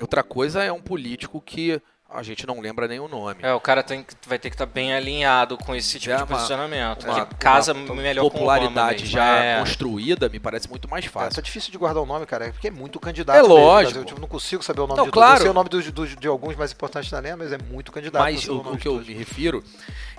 Outra 0.00 0.22
coisa 0.22 0.62
é 0.62 0.72
um 0.72 0.80
político 0.80 1.40
que 1.40 1.80
a 2.08 2.22
gente 2.22 2.46
não 2.46 2.60
lembra 2.60 2.86
nem 2.86 3.00
o 3.00 3.08
nome. 3.08 3.36
É, 3.42 3.52
o 3.52 3.60
cara 3.60 3.82
tem, 3.82 4.06
vai 4.26 4.38
ter 4.38 4.48
que 4.48 4.54
estar 4.54 4.66
tá 4.66 4.72
bem 4.72 4.94
alinhado 4.94 5.58
com 5.58 5.74
esse 5.74 5.98
tipo 5.98 6.06
já 6.06 6.16
de 6.16 6.22
uma, 6.22 6.26
posicionamento. 6.28 7.04
Uma, 7.04 7.26
que 7.26 7.34
casa 7.36 7.72
uma 7.72 7.94
melhor 7.94 8.22
popularidade 8.30 9.06
já 9.06 9.36
é. 9.36 9.58
construída, 9.58 10.28
me 10.28 10.38
parece 10.38 10.68
muito 10.68 10.88
mais 10.88 11.04
fácil. 11.06 11.32
É, 11.32 11.34
tá 11.36 11.40
difícil 11.40 11.72
de 11.72 11.78
guardar 11.78 12.02
o 12.02 12.06
nome, 12.06 12.24
cara, 12.26 12.52
porque 12.52 12.68
é 12.68 12.70
muito 12.70 13.00
candidato. 13.00 13.36
É 13.36 13.42
lógico. 13.42 13.98
Eu 13.98 14.04
tipo, 14.04 14.20
não 14.20 14.28
consigo 14.28 14.62
saber 14.62 14.82
o 14.82 14.86
nome 14.86 14.98
não, 14.98 15.06
de 15.06 15.10
claro. 15.10 15.38
Eu 15.38 15.42
sei 15.42 15.50
o 15.50 15.54
nome 15.54 15.68
do, 15.68 15.92
do, 15.92 16.06
de 16.06 16.28
alguns 16.28 16.54
mais 16.54 16.72
importantes 16.72 17.10
da 17.10 17.20
linha, 17.20 17.36
mas 17.36 17.52
é 17.52 17.58
muito 17.58 17.90
candidato. 17.90 18.22
Mas 18.22 18.46
o, 18.48 18.58
o 18.58 18.76
que 18.76 18.86
eu 18.86 19.00
me 19.00 19.14
refiro 19.14 19.64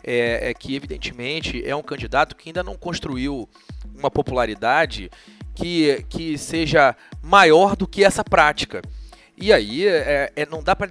é, 0.03 0.49
é 0.49 0.53
que, 0.53 0.75
evidentemente, 0.75 1.65
é 1.65 1.75
um 1.75 1.83
candidato 1.83 2.35
que 2.35 2.49
ainda 2.49 2.63
não 2.63 2.75
construiu 2.75 3.47
uma 3.97 4.11
popularidade 4.11 5.09
que, 5.53 6.03
que 6.09 6.37
seja 6.37 6.95
maior 7.21 7.75
do 7.75 7.87
que 7.87 8.03
essa 8.03 8.23
prática. 8.23 8.81
E 9.37 9.53
aí 9.53 9.87
é, 9.87 10.31
é 10.35 10.45
não 10.45 10.61
dá 10.61 10.75
para 10.75 10.87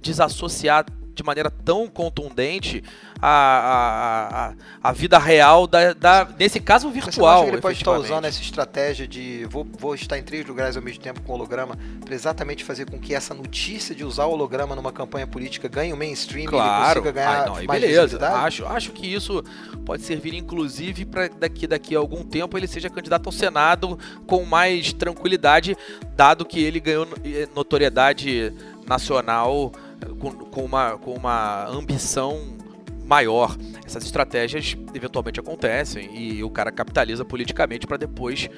desassociar 0.00 0.86
de 1.16 1.22
maneira 1.22 1.50
tão 1.50 1.88
contundente 1.88 2.84
a, 3.20 3.28
a, 3.30 4.48
a, 4.48 4.54
a 4.82 4.92
vida 4.92 5.18
real, 5.18 5.66
da, 5.66 5.94
da, 5.94 6.28
nesse 6.38 6.60
caso 6.60 6.90
virtual. 6.90 7.44
Você 7.44 7.48
ele 7.52 7.60
pode 7.60 7.78
estar 7.78 7.92
usando 7.92 8.26
essa 8.26 8.42
estratégia 8.42 9.08
de 9.08 9.46
vou, 9.46 9.66
vou 9.78 9.94
estar 9.94 10.18
em 10.18 10.22
três 10.22 10.44
lugares 10.44 10.76
ao 10.76 10.82
mesmo 10.82 11.02
tempo 11.02 11.22
com 11.22 11.32
holograma 11.32 11.76
para 12.04 12.14
exatamente 12.14 12.62
fazer 12.62 12.88
com 12.90 12.98
que 12.98 13.14
essa 13.14 13.32
notícia 13.32 13.94
de 13.94 14.04
usar 14.04 14.26
o 14.26 14.32
holograma 14.32 14.76
numa 14.76 14.92
campanha 14.92 15.26
política 15.26 15.66
ganhe 15.68 15.90
o 15.90 15.96
mainstream 15.96 16.46
claro. 16.46 17.00
e 17.00 17.02
consiga 17.02 17.12
ganhar 17.12 17.40
Ai, 17.40 17.46
não, 17.46 17.64
mais 17.64 17.80
beleza. 17.80 18.28
Acho, 18.28 18.66
acho 18.66 18.92
que 18.92 19.06
isso 19.06 19.42
pode 19.86 20.02
servir 20.02 20.34
inclusive 20.34 21.06
para 21.06 21.28
daqui, 21.28 21.66
daqui 21.66 21.96
a 21.96 21.98
algum 21.98 22.22
tempo 22.22 22.58
ele 22.58 22.66
seja 22.66 22.90
candidato 22.90 23.26
ao 23.26 23.32
Senado 23.32 23.98
com 24.26 24.44
mais 24.44 24.92
tranquilidade, 24.92 25.74
dado 26.14 26.44
que 26.44 26.62
ele 26.62 26.78
ganhou 26.78 27.08
notoriedade 27.54 28.52
nacional 28.86 29.72
com, 30.18 30.30
com, 30.32 30.64
uma, 30.64 30.98
com 30.98 31.14
uma 31.14 31.66
ambição 31.66 32.56
maior. 33.04 33.56
Essas 33.84 34.04
estratégias 34.04 34.76
eventualmente 34.94 35.38
acontecem 35.38 36.10
e 36.16 36.42
o 36.42 36.50
cara 36.50 36.72
capitaliza 36.72 37.24
politicamente 37.24 37.86
para 37.86 37.96
depois, 37.96 38.48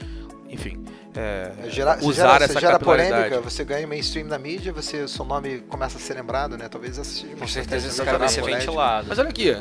enfim, 0.48 0.82
é, 1.14 1.52
gera, 1.68 1.98
usar 2.02 2.32
gera, 2.32 2.44
essa 2.44 2.60
gera 2.60 2.78
polêmica, 2.78 3.40
você 3.40 3.64
ganha 3.64 3.86
mainstream 3.86 4.26
na 4.26 4.38
mídia, 4.38 4.72
você, 4.72 5.06
seu 5.06 5.24
nome 5.24 5.60
começa 5.68 5.98
a 5.98 6.00
ser 6.00 6.14
lembrado, 6.14 6.56
né? 6.56 6.68
Talvez 6.68 6.98
essa 6.98 7.10
seja 7.10 7.26
uma 7.28 7.38
Com 7.38 7.48
certeza 7.48 7.88
esse 7.88 8.02
cara 8.02 8.18
vai 8.18 8.28
ser 8.28 8.42
ventilado. 8.42 9.06
Mas 9.08 9.18
olha 9.18 9.28
aqui, 9.28 9.54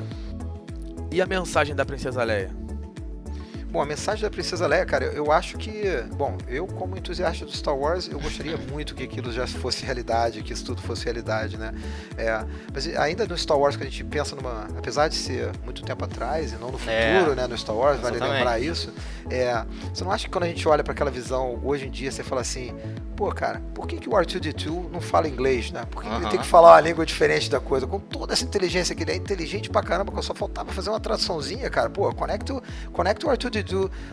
e 1.12 1.22
a 1.22 1.26
mensagem 1.26 1.76
da 1.76 1.86
Princesa 1.86 2.24
Leia? 2.24 2.67
Bom, 3.78 3.84
a 3.84 3.86
mensagem 3.86 4.24
da 4.24 4.30
Princesa 4.32 4.66
Leia, 4.66 4.84
cara, 4.88 5.06
eu 5.06 5.32
acho 5.32 5.56
que, 5.56 6.02
bom, 6.16 6.36
eu 6.48 6.66
como 6.66 6.98
entusiasta 6.98 7.46
do 7.46 7.56
Star 7.56 7.78
Wars, 7.78 8.10
eu 8.12 8.20
gostaria 8.20 8.58
muito 8.74 8.96
que 8.96 9.04
aquilo 9.04 9.32
já 9.32 9.46
fosse 9.46 9.86
realidade, 9.86 10.42
que 10.42 10.52
isso 10.52 10.66
tudo 10.66 10.82
fosse 10.82 11.06
realidade, 11.06 11.58
né? 11.58 11.72
É, 12.18 12.44
mas 12.74 12.88
ainda 12.98 13.28
no 13.28 13.38
Star 13.38 13.56
Wars 13.56 13.76
que 13.76 13.84
a 13.84 13.86
gente 13.86 14.04
pensa 14.04 14.36
numa, 14.36 14.64
apesar 14.76 15.10
de 15.10 15.14
ser 15.14 15.52
muito 15.64 15.84
tempo 15.84 16.04
atrás 16.04 16.54
e 16.54 16.56
não 16.56 16.72
no 16.72 16.80
é. 16.88 17.20
futuro, 17.20 17.34
é, 17.34 17.36
né, 17.36 17.46
no 17.46 17.56
Star 17.56 17.76
Wars, 17.76 18.00
vale 18.00 18.18
lembrar 18.18 18.60
isso. 18.60 18.92
É, 19.30 19.64
você 19.94 20.04
não 20.04 20.12
acha 20.12 20.26
que 20.26 20.32
quando 20.32 20.46
a 20.46 20.48
gente 20.48 20.68
olha 20.68 20.84
para 20.84 20.94
aquela 20.94 21.12
visão 21.12 21.62
hoje 21.64 21.86
em 21.86 21.92
dia, 21.92 22.12
você 22.12 22.24
fala 22.24 22.42
assim, 22.42 22.74
pô, 23.16 23.32
cara, 23.32 23.62
por 23.76 23.86
que, 23.86 23.98
que 23.98 24.10
o 24.10 24.14
R2D2 24.14 24.90
não 24.92 25.02
fala 25.02 25.28
inglês, 25.28 25.70
né? 25.70 25.86
Por 25.92 26.02
que, 26.02 26.10
que 26.10 26.16
ele 26.16 26.24
Aham. 26.24 26.32
tem 26.32 26.40
que 26.40 26.48
falar 26.48 26.74
uma 26.74 26.82
língua 26.82 27.06
diferente 27.06 27.48
da 27.50 27.60
coisa? 27.60 27.86
Com 27.86 28.00
toda 28.00 28.34
essa 28.34 28.44
inteligência 28.44 28.96
que 28.96 29.04
ele 29.04 29.12
é 29.12 29.16
inteligente 29.16 29.70
pra 29.70 29.84
caramba, 29.84 30.12
que 30.12 30.22
só 30.24 30.34
faltava 30.34 30.72
fazer 30.72 30.90
uma 30.90 31.00
traduçãozinha, 31.00 31.70
cara. 31.70 31.90
Pô, 31.90 32.12
conecta, 32.14 32.60
conecta 32.92 33.28
o 33.28 33.30
R2D2 33.30 33.67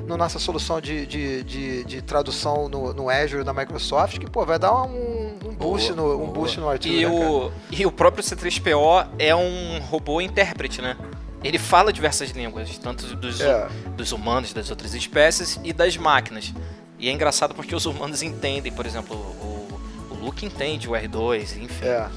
na 0.06 0.16
nossa 0.16 0.38
solução 0.38 0.80
de, 0.80 1.06
de, 1.06 1.42
de, 1.44 1.84
de 1.84 2.02
tradução 2.02 2.68
no, 2.68 2.92
no 2.92 3.08
Azure 3.10 3.44
da 3.44 3.52
Microsoft, 3.52 4.18
que, 4.18 4.28
pô, 4.28 4.44
vai 4.44 4.58
dar 4.58 4.72
um, 4.82 5.36
um 5.44 5.54
boost, 5.54 5.92
Boa, 5.92 6.08
no, 6.08 6.14
um 6.14 6.18
boa. 6.26 6.32
boost 6.32 6.60
no 6.60 6.66
R2, 6.66 6.86
E 6.86 7.06
né, 7.06 7.08
o, 7.08 7.50
e 7.70 7.86
o 7.86 7.92
próprio 7.92 8.22
C3PO 8.24 9.06
é 9.18 9.34
um 9.34 9.78
robô 9.80 10.20
intérprete, 10.20 10.80
né? 10.82 10.96
Ele 11.42 11.58
fala 11.58 11.92
diversas 11.92 12.30
línguas, 12.30 12.78
tanto 12.78 13.14
dos, 13.16 13.40
É. 13.40 13.68
dos 13.96 14.12
humanos, 14.12 14.52
das 14.54 14.70
outras 14.70 14.94
espécies 14.94 15.60
e 15.62 15.72
das 15.72 15.96
máquinas. 15.96 16.52
E 16.98 17.08
é 17.08 17.12
engraçado 17.12 17.54
porque 17.54 17.74
os 17.74 17.84
humanos 17.84 18.22
entendem, 18.22 18.72
por 18.72 18.86
exemplo, 18.86 19.14
o, 19.14 19.68
o 20.12 20.24
Luke 20.24 20.46
entende 20.46 20.88
o 20.88 20.92
R2, 20.92 21.58
enfim. 21.62 21.84
É. 21.84 22.08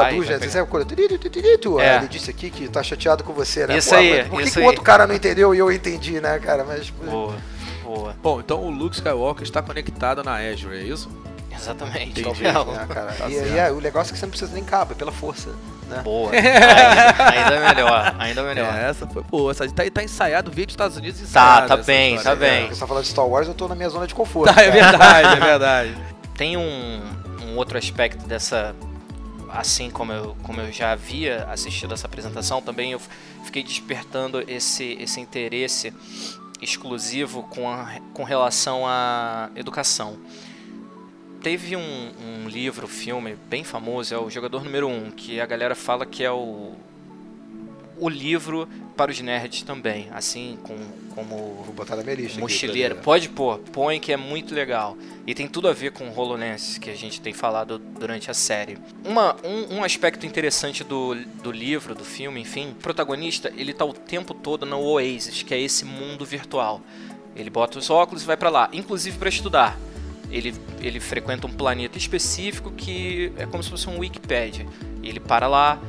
Traduz, 0.00 0.26
vai 0.26 0.34
né? 0.34 0.40
pegar. 0.40 0.52
Você 0.52 0.66
coisa. 0.66 0.86
"Tiriritiritu", 0.86 1.80
É. 1.80 1.90
ah, 1.90 1.98
Ele 1.98 2.08
disse 2.08 2.30
aqui 2.30 2.50
que 2.50 2.68
tá 2.68 2.82
chateado 2.82 3.22
com 3.24 3.32
você, 3.32 3.66
né? 3.66 3.76
Isso 3.78 3.90
Pô, 3.90 3.96
aí, 3.96 4.24
Por 4.24 4.38
que, 4.40 4.44
isso 4.48 4.58
que 4.58 4.60
o 4.60 4.64
outro 4.66 4.82
cara 4.82 5.06
não 5.06 5.14
entendeu 5.14 5.54
e 5.54 5.58
eu 5.58 5.70
entendi, 5.72 6.20
né, 6.20 6.38
cara? 6.38 6.64
Mas. 6.64 6.90
Boa, 6.90 7.34
boa. 7.82 8.16
Bom, 8.22 8.40
então 8.40 8.62
o 8.62 8.70
Luke 8.70 8.96
Skywalker 8.96 9.42
está 9.42 9.62
conectado 9.62 10.22
na 10.22 10.36
Azure, 10.36 10.76
é 10.76 10.82
isso? 10.82 11.08
Exatamente. 11.56 12.20
Não, 12.20 12.64
né, 12.72 12.86
cara? 12.92 13.12
Tá 13.12 13.28
e, 13.28 13.32
e 13.34 13.58
é, 13.58 13.70
o 13.70 13.80
negócio 13.80 14.10
é 14.10 14.14
que 14.14 14.18
você 14.18 14.26
não 14.26 14.30
precisa 14.30 14.52
nem 14.52 14.64
cabo, 14.64 14.92
é 14.92 14.94
pela 14.96 15.12
força. 15.12 15.50
Né? 15.88 16.00
Boa. 16.02 16.30
Ainda, 16.34 17.54
ainda 17.54 17.60
melhor, 17.74 18.14
ainda 18.18 18.42
melhor. 18.42 18.74
É, 18.74 18.88
essa 18.88 19.06
foi 19.06 19.22
boa. 19.22 19.50
Essa 19.52 19.68
tá, 19.70 19.84
tá 19.92 20.02
ensaiado, 20.02 20.50
veio 20.50 20.66
dos 20.66 20.72
Estados 20.72 20.96
Unidos 20.96 21.20
Tá, 21.20 21.26
ensaiado. 21.26 21.68
tá 21.68 21.74
essa 21.74 21.82
bem, 21.84 22.14
história. 22.16 22.38
tá 22.40 22.44
bem. 22.46 22.68
Você 22.68 22.80
tá 22.80 22.86
falando 22.86 23.02
de 23.04 23.10
Star 23.10 23.26
Wars, 23.28 23.46
eu 23.46 23.54
tô 23.54 23.68
na 23.68 23.74
minha 23.74 23.88
zona 23.90 24.06
de 24.06 24.14
conforto. 24.14 24.52
Tá, 24.52 24.62
é 24.62 24.70
verdade, 24.70 25.36
é 25.36 25.40
verdade. 25.44 25.94
Tem 26.36 26.56
um, 26.56 27.00
um 27.46 27.56
outro 27.56 27.76
aspecto 27.78 28.26
dessa. 28.26 28.74
Assim 29.54 29.88
como 29.90 30.12
eu, 30.12 30.36
como 30.42 30.60
eu 30.60 30.72
já 30.72 30.90
havia 30.92 31.44
assistido 31.44 31.94
essa 31.94 32.06
apresentação, 32.06 32.60
também 32.60 32.92
eu 32.92 33.00
fiquei 33.44 33.62
despertando 33.62 34.42
esse, 34.50 34.96
esse 35.00 35.20
interesse 35.20 35.92
exclusivo 36.60 37.44
com, 37.44 37.70
a- 37.70 38.00
com 38.12 38.24
relação 38.24 38.84
à 38.86 39.50
educação. 39.54 40.18
Teve 41.40 41.76
um, 41.76 42.12
um 42.44 42.48
livro, 42.48 42.88
filme 42.88 43.36
bem 43.48 43.62
famoso, 43.62 44.14
é 44.14 44.18
o 44.18 44.30
Jogador 44.30 44.64
Número 44.64 44.88
1, 44.88 45.10
que 45.12 45.40
a 45.40 45.46
galera 45.46 45.74
fala 45.74 46.04
que 46.06 46.24
é 46.24 46.30
o, 46.32 46.74
o 47.98 48.08
livro 48.08 48.68
para 48.96 49.10
os 49.10 49.20
nerds 49.20 49.62
também, 49.62 50.08
assim 50.12 50.58
com, 50.62 50.76
como 51.14 51.62
Vou 51.64 51.74
botar 51.74 51.96
na 51.96 52.02
minha 52.02 52.14
lista. 52.14 52.32
aqui 52.32 52.40
Mochileiro, 52.40 52.96
pode 52.96 53.28
pôr, 53.28 53.58
põe 53.58 53.98
que 53.98 54.12
é 54.12 54.16
muito 54.16 54.54
legal. 54.54 54.96
E 55.26 55.34
tem 55.34 55.48
tudo 55.48 55.68
a 55.68 55.72
ver 55.72 55.92
com 55.92 56.08
o 56.08 56.16
HoloLens 56.16 56.78
que 56.78 56.90
a 56.90 56.94
gente 56.94 57.20
tem 57.20 57.32
falado 57.32 57.78
durante 57.78 58.30
a 58.30 58.34
série. 58.34 58.78
Uma, 59.04 59.36
um, 59.44 59.76
um 59.76 59.84
aspecto 59.84 60.26
interessante 60.26 60.84
do, 60.84 61.14
do 61.42 61.50
livro, 61.50 61.94
do 61.94 62.04
filme, 62.04 62.40
enfim, 62.40 62.70
o 62.70 62.74
protagonista, 62.74 63.52
ele 63.56 63.72
tá 63.72 63.84
o 63.84 63.92
tempo 63.92 64.34
todo 64.34 64.64
no 64.66 64.78
Oasis, 64.80 65.42
que 65.42 65.54
é 65.54 65.60
esse 65.60 65.84
mundo 65.84 66.24
virtual. 66.24 66.80
Ele 67.34 67.50
bota 67.50 67.78
os 67.78 67.90
óculos 67.90 68.22
e 68.22 68.26
vai 68.26 68.36
pra 68.36 68.50
lá, 68.50 68.68
inclusive 68.72 69.18
para 69.18 69.28
estudar. 69.28 69.78
Ele, 70.30 70.54
ele 70.80 71.00
frequenta 71.00 71.46
um 71.46 71.52
planeta 71.52 71.98
específico 71.98 72.70
que 72.72 73.32
é 73.36 73.46
como 73.46 73.62
se 73.62 73.70
fosse 73.70 73.88
um 73.88 73.98
Wikipedia. 73.98 74.66
Ele 75.02 75.20
para 75.20 75.46
lá, 75.46 75.80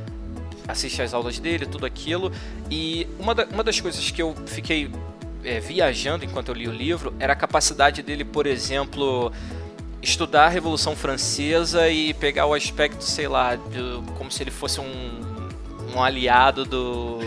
assiste 0.68 1.00
às 1.02 1.12
aulas 1.14 1.38
dele, 1.38 1.66
tudo 1.66 1.86
aquilo. 1.86 2.30
E 2.70 3.06
uma, 3.18 3.34
da- 3.34 3.46
uma 3.52 3.62
das 3.64 3.80
coisas 3.80 4.10
que 4.10 4.20
eu 4.22 4.34
fiquei 4.46 4.90
é, 5.44 5.60
viajando 5.60 6.24
enquanto 6.24 6.48
eu 6.48 6.54
li 6.54 6.66
o 6.68 6.72
livro 6.72 7.14
era 7.20 7.32
a 7.32 7.36
capacidade 7.36 8.02
dele, 8.02 8.24
por 8.24 8.46
exemplo, 8.46 9.30
estudar 10.02 10.46
a 10.46 10.48
Revolução 10.48 10.94
Francesa 10.96 11.88
e 11.88 12.12
pegar 12.14 12.46
o 12.46 12.54
aspecto, 12.54 13.02
sei 13.02 13.28
lá, 13.28 13.54
de- 13.56 14.02
como 14.18 14.30
se 14.30 14.42
ele 14.42 14.50
fosse 14.50 14.80
um, 14.80 15.20
um 15.94 16.02
aliado 16.02 16.64
do, 16.64 17.18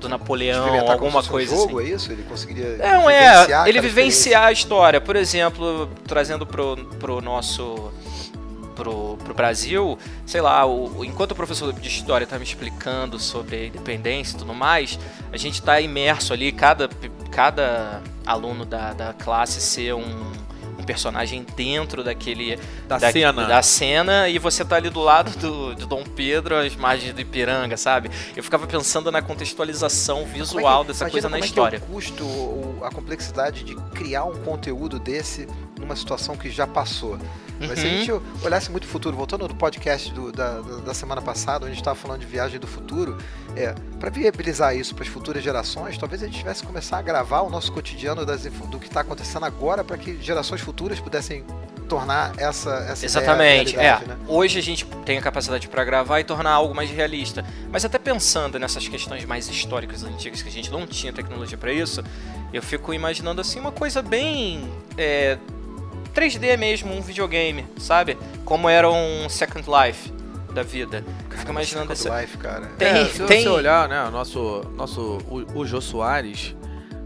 do 0.00 0.08
Napoleão, 0.08 0.66
alguma 0.90 1.22
coisa 1.22 1.54
um 1.54 1.58
jogo, 1.58 1.80
assim. 1.80 1.90
é 1.90 1.94
isso? 1.94 2.12
Ele 2.12 2.22
conseguiria. 2.24 2.76
Não, 2.78 3.08
é, 3.10 3.46
ele 3.68 3.80
vivenciar 3.80 4.44
a 4.44 4.52
história. 4.52 5.00
Por 5.00 5.16
exemplo, 5.16 5.88
trazendo 6.06 6.46
pro, 6.46 6.76
pro 6.98 7.20
nosso. 7.20 7.92
Pro, 8.74 9.16
pro 9.22 9.32
Brasil, 9.34 9.96
sei 10.26 10.40
lá, 10.40 10.66
o, 10.66 11.04
enquanto 11.04 11.30
o 11.32 11.34
professor 11.34 11.72
de 11.72 11.88
história 11.88 12.26
tá 12.26 12.36
me 12.38 12.44
explicando 12.44 13.18
sobre 13.18 13.56
a 13.56 13.66
independência 13.66 14.34
e 14.36 14.38
tudo 14.38 14.52
mais, 14.52 14.98
a 15.32 15.36
gente 15.36 15.62
tá 15.62 15.80
imerso 15.80 16.32
ali, 16.32 16.50
cada, 16.50 16.88
cada 17.30 18.02
aluno 18.26 18.64
da, 18.64 18.92
da 18.92 19.12
classe 19.12 19.60
ser 19.60 19.94
um, 19.94 20.32
um 20.78 20.82
personagem 20.84 21.46
dentro 21.56 22.02
daquele 22.02 22.58
Da 22.88 22.98
cena. 22.98 23.46
da 23.46 23.62
cena 23.62 24.28
e 24.28 24.38
você 24.38 24.64
tá 24.64 24.76
ali 24.76 24.90
do 24.90 25.00
lado 25.00 25.30
do, 25.38 25.74
de 25.74 25.86
Dom 25.86 26.02
Pedro, 26.02 26.56
as 26.56 26.74
margens 26.74 27.14
do 27.14 27.20
Ipiranga, 27.20 27.76
sabe? 27.76 28.10
Eu 28.34 28.42
ficava 28.42 28.66
pensando 28.66 29.10
na 29.12 29.22
contextualização 29.22 30.16
Como 30.18 30.28
é 30.30 30.32
que- 30.32 30.38
visual 30.40 30.82
dessa 30.84 31.08
coisa 31.08 31.28
na 31.28 31.36
como 31.36 31.44
é 31.44 31.46
história. 31.46 31.78
Que 31.78 31.84
é 31.84 31.88
o 31.88 31.92
custo, 31.92 32.26
ou 32.26 32.78
a 32.84 32.90
complexidade 32.90 33.62
de 33.62 33.74
criar 33.94 34.24
um 34.24 34.34
conteúdo 34.42 34.98
desse 34.98 35.46
numa 35.78 35.96
situação 35.96 36.36
que 36.36 36.50
já 36.50 36.66
passou. 36.66 37.18
Mas 37.60 37.78
se 37.78 37.86
a 37.86 37.88
Uhum. 37.90 37.96
gente 37.98 38.12
olhasse 38.44 38.70
muito 38.70 38.84
o 38.84 38.86
futuro, 38.88 39.16
voltando 39.16 39.46
no 39.46 39.54
podcast 39.54 40.12
do- 40.12 40.32
da, 40.32 40.60
da, 40.60 40.92
semana 40.92 41.22
passada, 41.22 41.58
onde 41.64 41.66
a 41.66 41.68
gente 41.74 41.80
estava 41.80 41.96
falando 41.96 42.20
de 42.20 42.26
viagem 42.26 42.58
do 42.58 42.66
futuro, 42.66 43.16
é, 43.56 43.74
para 44.00 44.10
viabilizar 44.10 44.76
isso 44.76 44.94
para 44.94 45.04
as 45.04 45.08
futuras 45.08 45.42
gerações, 45.42 45.96
talvez 45.96 46.22
a 46.22 46.26
gente 46.26 46.38
tivesse 46.38 46.62
que 46.62 46.66
começar 46.66 46.98
a 46.98 47.02
gravar 47.02 47.42
o 47.42 47.50
nosso 47.50 47.70
cotidiano 47.72 48.26
das 48.26 48.42
do 48.42 48.78
que 48.78 48.86
está 48.88 49.00
acontecendo 49.00 49.44
agora 49.46 49.84
para 49.84 49.96
que 49.96 50.20
gerações 50.20 50.60
futuras 50.60 50.98
pudessem 50.98 51.44
tornar 51.88 52.32
essa, 52.38 52.70
essa 52.88 53.04
Exatamente, 53.06 53.76
é. 53.76 54.00
né? 54.00 54.16
Hoje 54.26 54.58
a 54.58 54.62
gente 54.62 54.84
tem 55.04 55.18
a 55.18 55.22
capacidade 55.22 55.68
para 55.68 55.84
gravar 55.84 56.18
e 56.20 56.24
tornar 56.24 56.50
algo 56.50 56.74
mais 56.74 56.90
realista. 56.90 57.44
Mas 57.70 57.84
até 57.84 57.98
pensando 57.98 58.58
nessas 58.58 58.88
questões 58.88 59.24
mais 59.26 59.48
históricas 59.48 60.02
antigas 60.02 60.42
que 60.42 60.48
a 60.48 60.52
gente 60.52 60.70
não 60.70 60.86
tinha 60.86 61.12
tecnologia 61.12 61.56
para 61.58 61.72
isso, 61.72 62.02
eu 62.52 62.62
fico 62.62 62.92
imaginando 62.92 63.40
assim 63.40 63.60
uma 63.60 63.70
coisa 63.72 64.00
bem 64.02 64.68
é, 64.96 65.38
3D 66.14 66.56
mesmo, 66.56 66.94
um 66.94 67.00
videogame, 67.00 67.66
sabe? 67.78 68.16
Como 68.44 68.68
era 68.68 68.90
um 68.90 69.28
Second 69.28 69.66
Life 69.68 70.12
da 70.54 70.62
vida. 70.62 71.04
Eu 71.30 71.38
fico 71.38 71.50
imaginando 71.50 71.94
Second 71.96 72.16
essa. 72.16 72.20
Life, 72.22 72.38
cara. 72.38 72.66
Tem- 72.78 72.88
É, 72.88 73.04
se 73.06 73.22
tem- 73.24 73.42
você 73.42 73.48
olhar, 73.48 73.88
né, 73.88 74.02
o 74.06 74.10
nosso, 74.10 74.62
nosso 74.76 75.18
o, 75.28 75.58
o 75.60 75.66
Jô 75.66 75.80
Soares 75.80 76.54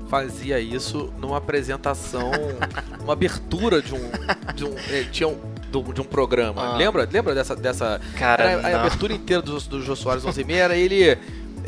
fazia 0.09 0.59
isso 0.61 1.13
numa 1.19 1.37
apresentação, 1.39 2.31
uma 3.03 3.13
abertura 3.15 3.81
de 3.83 3.95
um, 3.95 4.11
de 4.55 4.65
um, 4.65 4.75
eh, 4.91 5.07
tinha 5.11 5.29
um, 5.29 5.39
do- 5.71 5.93
de 5.93 6.01
um 6.01 6.05
programa. 6.05 6.75
Ah. 6.75 6.77
Lembra? 6.77 7.09
Lembra 7.11 7.35
dessa, 7.35 7.55
dessa 7.57 8.01
Cara, 8.19 8.45
era 8.45 8.67
a 8.67 8.71
não. 8.71 8.81
abertura 8.81 9.13
inteira 9.13 9.43
do, 9.43 9.59
do 9.61 9.83
Jô 9.83 9.95
Soares 9.97 10.25
11 10.25 10.41
e 10.41 10.45
meia 10.45 10.63
era 10.65 10.77
ele 10.77 11.19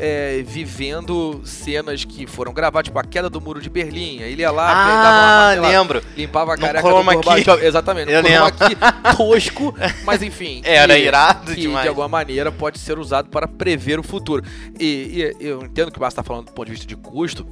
é, 0.01 0.43
vivendo 0.45 1.41
cenas 1.45 2.03
que 2.03 2.25
foram 2.25 2.51
gravadas, 2.51 2.85
tipo 2.87 2.97
a 2.97 3.03
queda 3.03 3.29
do 3.29 3.39
muro 3.39 3.61
de 3.61 3.69
Berlim. 3.69 4.19
Ele 4.19 4.41
ia 4.41 4.49
lá, 4.51 4.71
Ah, 4.71 4.85
pegava 4.85 5.17
uma, 5.17 5.51
sei 5.51 5.59
lá, 5.75 5.79
lembro. 5.81 6.03
limpava 6.17 6.53
a 6.53 6.57
careca 6.57 6.89
do. 6.89 7.03
Gorbachev. 7.03 7.63
Exatamente, 7.65 8.11
Eu 8.11 8.21
lembro. 8.21 8.51
key 8.53 8.75
tosco, 9.15 9.75
mas 10.03 10.21
enfim. 10.23 10.61
Era 10.65 10.95
que- 10.95 11.01
irado 11.03 11.53
que 11.53 11.61
demais. 11.61 11.83
de 11.83 11.87
alguma 11.89 12.07
maneira 12.07 12.51
pode 12.51 12.79
ser 12.79 12.97
usado 12.97 13.29
para 13.29 13.47
prever 13.47 13.99
o 13.99 14.03
futuro. 14.03 14.43
E, 14.79 15.33
e 15.39 15.45
eu 15.47 15.61
entendo 15.63 15.91
que 15.91 15.97
o 15.97 16.01
Basta 16.01 16.21
está 16.21 16.27
falando 16.27 16.47
do 16.47 16.51
ponto 16.53 16.65
de 16.65 16.71
vista 16.71 16.87
de 16.87 16.95
custo, 16.95 17.45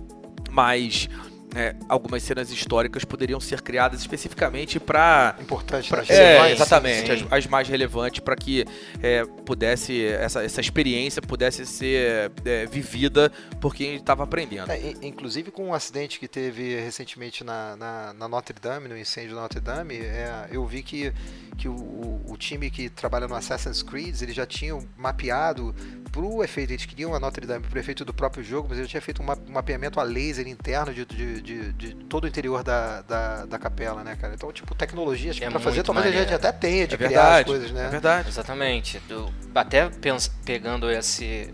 mas 0.50 1.08
é, 1.56 1.76
algumas 1.88 2.22
cenas 2.24 2.52
históricas 2.52 3.04
poderiam 3.04 3.40
ser 3.40 3.62
criadas 3.62 4.00
especificamente 4.02 4.80
para 4.80 5.36
Importante, 5.40 5.90
Pra- 5.90 6.02
né? 6.02 6.06
é, 6.10 6.14
Relevante, 6.34 6.52
exatamente, 6.54 7.06
sim. 7.20 7.26
As, 7.32 7.34
as 7.34 7.48
mais 7.48 7.68
relevantes 7.68 8.20
para 8.20 8.36
que 8.36 8.66
é, 9.02 9.26
pudesse 9.46 10.06
essa, 10.06 10.44
essa 10.44 10.62
experiência 10.62 11.22
pudesse 11.22 11.66
ser 11.66 12.32
é, 12.46 12.66
vivida 12.68 13.32
por 13.60 13.74
quem 13.74 13.96
estava 13.96 14.24
aprendendo. 14.24 14.72
É, 14.72 14.80
in- 14.80 14.98
inclusive 15.08 15.50
com 15.52 15.68
um 15.70 15.74
acidente 15.74 16.20
que 16.20 16.28
teve 16.28 16.80
recentemente 16.80 17.44
na, 17.44 17.76
na, 17.76 18.14
na 18.14 18.28
Notre 18.28 18.56
Dame, 18.62 18.88
no 18.88 18.98
incêndio 18.98 19.36
da 19.36 19.42
Notre 19.42 19.60
Dame, 19.60 19.96
é, 19.98 20.48
eu 20.52 20.66
vi 20.68 20.84
que, 20.84 21.12
que 21.58 21.68
o, 21.68 21.74
o, 21.74 22.26
o 22.34 22.38
time 22.38 22.70
que 22.70 22.90
trabalha 22.90 23.28
no 23.28 23.34
Assassin's 23.36 23.82
Creed, 23.82 24.22
eles 24.22 24.36
já 24.36 24.46
tinham 24.46 24.88
mapeado 24.96 25.74
pro 26.20 26.44
efeito, 26.44 26.72
eles 26.74 26.86
queriam 26.86 27.14
a 27.16 27.20
Notre 27.20 27.46
Dame 27.48 27.66
pro 27.66 27.80
efeito 27.80 28.04
do 28.04 28.14
próprio 28.14 28.44
jogo, 28.44 28.68
mas 28.70 28.78
eles 28.78 28.90
tinham 28.90 29.02
feito 29.02 29.22
um 29.22 29.26
ma- 29.26 29.38
mapeamento 29.48 30.00
a 30.00 30.04
laser 30.04 30.48
interno 30.48 30.94
de, 30.94 31.06
de, 31.06 31.42
de, 31.42 31.74
de 31.74 31.96
todo 31.96 32.26
o 32.26 32.28
interior 32.28 32.62
da, 32.64 33.02
da, 33.04 33.46
da 33.46 33.58
capela, 33.58 34.04
né, 34.04 34.18
cara? 34.20 34.34
Então, 34.34 34.52
tipo, 34.52 34.76
tecnologias 34.76 35.38
que 35.40 35.46
É 35.46 35.50
pra 35.50 35.60
fazer 35.60 35.82
talvez 35.84 36.06
a 36.08 36.12
gente 36.12 36.34
até 36.34 36.52
tenha 36.52 36.86
de 36.88 36.96
É 36.96 36.98
criar 36.98 37.10
verdade, 37.10 37.40
as 37.40 37.46
coisas, 37.46 37.72
né? 37.72 37.86
é 37.86 37.90
verdade. 37.90 38.28
Exatamente. 38.30 39.02
Eu- 39.10 39.30
até 39.56 39.90
pens- 39.90 40.30
pegando 40.46 40.90
esse 40.92 41.54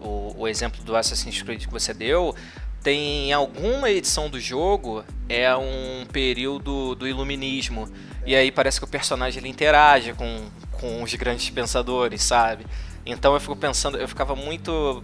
o, 0.00 0.34
o 0.40 0.48
exemplo 0.48 0.82
do 0.84 0.94
Assassin's 0.94 1.40
Creed 1.42 1.64
que 1.64 1.72
você 1.72 1.94
deu, 1.94 2.34
tem 2.82 3.32
alguma 3.32 3.88
edição 3.90 4.28
do 4.28 4.38
jogo 4.38 5.02
é 5.28 5.56
um 5.56 6.04
período 6.12 6.94
do 6.94 7.08
iluminismo 7.08 7.88
e 8.26 8.34
aí 8.36 8.52
parece 8.52 8.78
que 8.78 8.84
o 8.84 8.88
personagem 8.88 9.40
ele 9.40 9.48
interage 9.48 10.12
com, 10.12 10.44
com 10.72 11.02
os 11.02 11.14
grandes 11.14 11.48
pensadores, 11.48 12.22
sabe? 12.22 12.66
Então 13.06 13.34
eu 13.34 13.40
fico 13.40 13.56
pensando, 13.56 13.98
eu 13.98 14.08
ficava 14.08 14.34
muito 14.34 15.02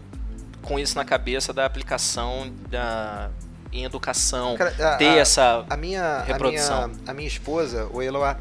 com 0.62 0.78
isso 0.78 0.96
na 0.96 1.04
cabeça 1.04 1.52
da 1.52 1.64
aplicação 1.66 2.50
da 2.70 3.30
em 3.72 3.84
educação, 3.84 4.56
Cara, 4.56 4.74
a- 4.94 4.96
ter 4.96 5.08
a- 5.10 5.16
essa 5.18 5.64
A 5.70 5.76
minha, 5.76 6.02
a 6.02 6.22
Reprodução. 6.24 6.88
minha, 6.88 7.00
a 7.06 7.14
minha 7.14 7.28
esposa, 7.28 7.86
o 7.92 8.02
Eloá, 8.02 8.36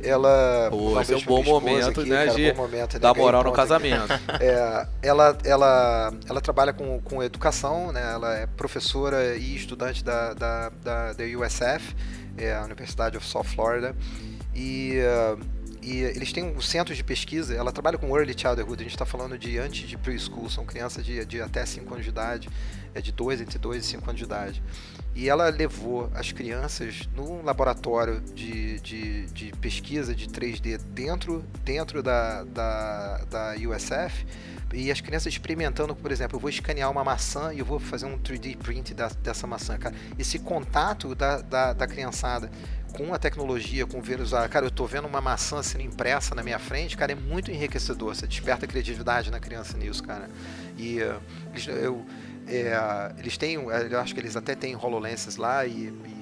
ela. 0.00 0.68
Pô, 0.70 1.00
esse 1.00 1.12
é 1.12 1.16
um 1.16 1.22
bom 1.22 1.42
momento, 1.42 2.00
aqui, 2.00 2.08
né, 2.08 2.26
cara, 2.26 2.36
de 2.36 2.52
bom 2.52 2.62
momento, 2.62 2.98
dar 3.00 3.12
né, 3.12 3.20
moral 3.20 3.42
no 3.42 3.50
casamento. 3.52 4.06
É, 4.40 4.86
ela, 5.02 5.36
ela, 5.44 6.12
ela 6.28 6.40
trabalha 6.40 6.72
com, 6.72 7.00
com 7.00 7.20
educação, 7.22 7.90
né? 7.90 8.12
ela 8.12 8.34
é 8.36 8.46
professora 8.46 9.34
e 9.36 9.56
estudante 9.56 10.04
da, 10.04 10.32
da, 10.34 10.68
da, 10.82 11.12
da 11.14 11.24
USF, 11.24 11.96
é 12.36 12.54
a 12.54 12.62
Universidade 12.62 13.16
of 13.16 13.26
South 13.26 13.42
Florida, 13.44 13.96
e, 14.54 15.00
uh, 15.34 15.40
e 15.88 16.02
eles 16.02 16.32
têm 16.32 16.44
um 16.44 16.60
centro 16.60 16.94
de 16.94 17.02
pesquisa, 17.02 17.54
ela 17.54 17.72
trabalha 17.72 17.96
com 17.96 18.14
Early 18.14 18.34
Childhood, 18.38 18.80
a 18.80 18.82
gente 18.82 18.90
está 18.90 19.06
falando 19.06 19.38
de 19.38 19.56
antes 19.58 19.88
de 19.88 19.96
preschool, 19.96 20.50
são 20.50 20.66
crianças 20.66 21.02
de, 21.02 21.24
de 21.24 21.40
até 21.40 21.64
5 21.64 21.90
anos 21.94 22.04
de 22.04 22.10
idade, 22.10 22.48
é 22.94 23.00
de 23.00 23.12
2, 23.12 23.40
entre 23.40 23.58
2 23.58 23.84
e 23.84 23.86
5 23.86 24.04
anos 24.08 24.18
de 24.18 24.24
idade. 24.24 24.62
E 25.14 25.28
ela 25.28 25.48
levou 25.48 26.10
as 26.14 26.30
crianças 26.30 27.08
num 27.14 27.42
laboratório 27.42 28.20
de, 28.20 28.78
de, 28.80 29.26
de 29.26 29.52
pesquisa 29.60 30.14
de 30.14 30.28
3D 30.28 30.78
dentro, 30.78 31.44
dentro 31.64 32.02
da, 32.02 32.44
da, 32.44 33.24
da 33.24 33.54
USF 33.54 34.24
e 34.72 34.90
as 34.90 35.00
crianças 35.00 35.32
experimentando, 35.32 35.94
por 35.96 36.12
exemplo, 36.12 36.36
eu 36.36 36.40
vou 36.40 36.50
escanear 36.50 36.90
uma 36.90 37.02
maçã 37.02 37.52
e 37.54 37.58
eu 37.58 37.64
vou 37.64 37.78
fazer 37.78 38.04
um 38.04 38.18
3D 38.18 38.56
print 38.56 38.92
da, 38.92 39.08
dessa 39.22 39.46
maçã, 39.46 39.78
cara. 39.78 39.94
Esse 40.18 40.38
contato 40.38 41.14
da, 41.14 41.40
da, 41.40 41.72
da 41.72 41.86
criançada 41.86 42.50
com 42.92 43.14
a 43.14 43.18
tecnologia, 43.18 43.86
com 43.86 44.00
ver 44.02 44.20
usar, 44.20 44.46
cara, 44.48 44.66
eu 44.66 44.70
tô 44.70 44.86
vendo 44.86 45.06
uma 45.06 45.20
maçã 45.20 45.62
sendo 45.62 45.82
impressa 45.82 46.34
na 46.34 46.42
minha 46.42 46.58
frente, 46.58 46.96
cara, 46.96 47.12
é 47.12 47.14
muito 47.14 47.50
enriquecedor. 47.50 48.14
Você 48.14 48.26
desperta 48.26 48.66
a 48.66 48.68
criatividade 48.68 49.30
na 49.30 49.40
criança 49.40 49.76
nisso, 49.76 50.02
cara. 50.02 50.28
E 50.76 51.00
uh, 51.00 51.20
eu 51.66 52.04
é, 52.48 53.12
eles 53.18 53.36
têm, 53.36 53.54
eu 53.54 54.00
acho 54.00 54.14
que 54.14 54.20
eles 54.20 54.36
até 54.36 54.54
têm 54.54 54.76
HoloLenses 54.76 55.36
lá 55.36 55.64
e, 55.66 55.92
e 56.06 56.18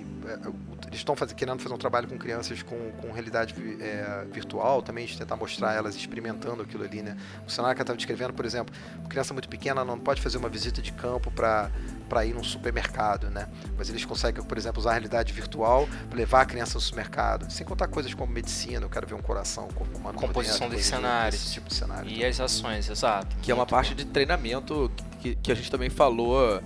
eles 0.86 1.00
estão 1.00 1.14
faz, 1.14 1.32
querendo 1.32 1.60
fazer 1.60 1.74
um 1.74 1.78
trabalho 1.78 2.08
com 2.08 2.18
crianças 2.18 2.62
com, 2.62 2.90
com 2.92 3.12
realidade 3.12 3.54
é, 3.80 4.24
virtual 4.30 4.82
também, 4.82 5.06
de 5.06 5.16
tentar 5.16 5.36
mostrar 5.36 5.74
elas 5.74 5.94
experimentando 5.94 6.62
aquilo 6.62 6.84
ali, 6.84 7.02
né? 7.02 7.16
O 7.46 7.50
cenário 7.50 7.74
que 7.76 7.80
eu 7.80 7.84
estava 7.84 7.96
descrevendo, 7.96 8.32
por 8.32 8.44
exemplo, 8.44 8.74
uma 8.98 9.08
criança 9.08 9.32
muito 9.32 9.48
pequena 9.48 9.84
não 9.84 9.98
pode 9.98 10.20
fazer 10.20 10.38
uma 10.38 10.48
visita 10.48 10.82
de 10.82 10.92
campo 10.92 11.30
para 11.30 11.70
para 12.08 12.24
ir 12.24 12.32
num 12.32 12.44
supermercado, 12.44 13.30
né? 13.30 13.48
Mas 13.76 13.88
eles 13.88 14.04
conseguem, 14.04 14.42
por 14.42 14.56
exemplo, 14.56 14.78
usar 14.78 14.90
a 14.90 14.92
realidade 14.92 15.32
virtual 15.32 15.88
para 16.08 16.16
levar 16.16 16.42
a 16.42 16.46
criança 16.46 16.74
no 16.74 16.80
supermercado. 16.80 17.50
Sem 17.50 17.66
contar 17.66 17.88
coisas 17.88 18.14
como 18.14 18.32
medicina, 18.32 18.84
eu 18.84 18.88
quero 18.88 19.06
ver 19.06 19.14
um 19.14 19.22
coração, 19.22 19.68
corpo 19.74 19.98
humano. 19.98 20.16
Composição 20.16 20.68
dos 20.68 20.84
cenários. 20.84 21.42
Esse 21.42 21.54
tipo 21.54 21.68
de 21.68 21.74
cenário. 21.74 22.08
E 22.08 22.14
também. 22.14 22.28
as 22.28 22.40
ações, 22.40 22.88
exato. 22.88 23.34
Que 23.42 23.50
é 23.50 23.54
uma 23.54 23.66
parte 23.66 23.90
bom. 23.90 23.96
de 23.96 24.04
treinamento 24.04 24.90
que, 24.96 25.04
que 25.42 25.50
a 25.50 25.54
gente 25.54 25.70
também 25.70 25.90
falou 25.90 26.60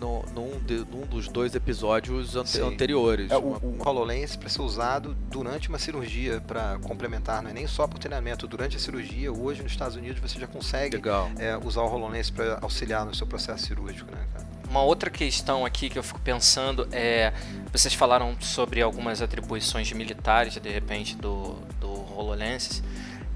no, 0.00 0.24
num, 0.34 0.58
de- 0.66 0.84
num 0.90 1.06
dos 1.06 1.28
dois 1.28 1.54
episódios 1.54 2.34
ante- 2.34 2.50
Sim. 2.50 2.62
anteriores. 2.62 3.30
É, 3.30 3.36
Uma- 3.36 3.58
o, 3.58 3.76
o 3.78 3.88
HoloLens 3.88 4.34
para 4.34 4.48
ser 4.48 4.60
usado 4.62 5.16
durante 5.30 5.68
uma 5.68 5.78
cirurgia 5.78 6.40
para 6.40 6.78
complementar, 6.82 7.40
não 7.42 7.50
é 7.50 7.52
nem 7.52 7.66
só 7.68 7.86
para 7.86 7.96
o 7.96 8.00
treinamento. 8.00 8.46
Durante 8.48 8.76
a 8.76 8.80
cirurgia, 8.80 9.32
hoje 9.32 9.62
nos 9.62 9.70
Estados 9.70 9.94
Unidos 9.96 10.20
você 10.20 10.40
já 10.40 10.46
consegue 10.48 10.96
Legal. 10.96 11.30
é, 11.38 11.56
usar 11.56 11.82
o 11.82 11.86
HoloLens 11.86 12.30
para 12.30 12.58
auxiliar 12.60 13.06
no 13.06 13.14
seu 13.14 13.26
processo 13.28 13.64
cirúrgico, 13.66 14.10
né, 14.10 14.20
cara? 14.32 14.50
Uma 14.68 14.82
outra 14.82 15.10
questão 15.10 15.66
aqui 15.66 15.90
que 15.90 15.98
eu 15.98 16.02
fico 16.02 16.18
pensando 16.20 16.88
é. 16.90 17.32
Vocês 17.70 17.92
falaram 17.94 18.34
sobre 18.40 18.80
algumas 18.82 19.20
atribuições 19.22 19.92
militares, 19.92 20.54
de 20.54 20.68
repente, 20.70 21.14
do, 21.14 21.56
do 21.78 21.90
HoloLens. 22.18 22.82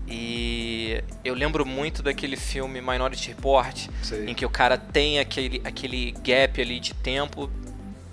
E 0.08 1.02
eu 1.24 1.34
lembro 1.34 1.66
muito 1.66 2.02
daquele 2.02 2.36
filme 2.36 2.80
Minority 2.80 3.28
Report, 3.28 3.88
Sei. 4.02 4.26
em 4.26 4.34
que 4.34 4.46
o 4.46 4.50
cara 4.50 4.78
tem 4.78 5.18
aquele, 5.18 5.60
aquele 5.64 6.12
gap 6.12 6.60
ali 6.60 6.78
de 6.78 6.94
tempo 6.94 7.50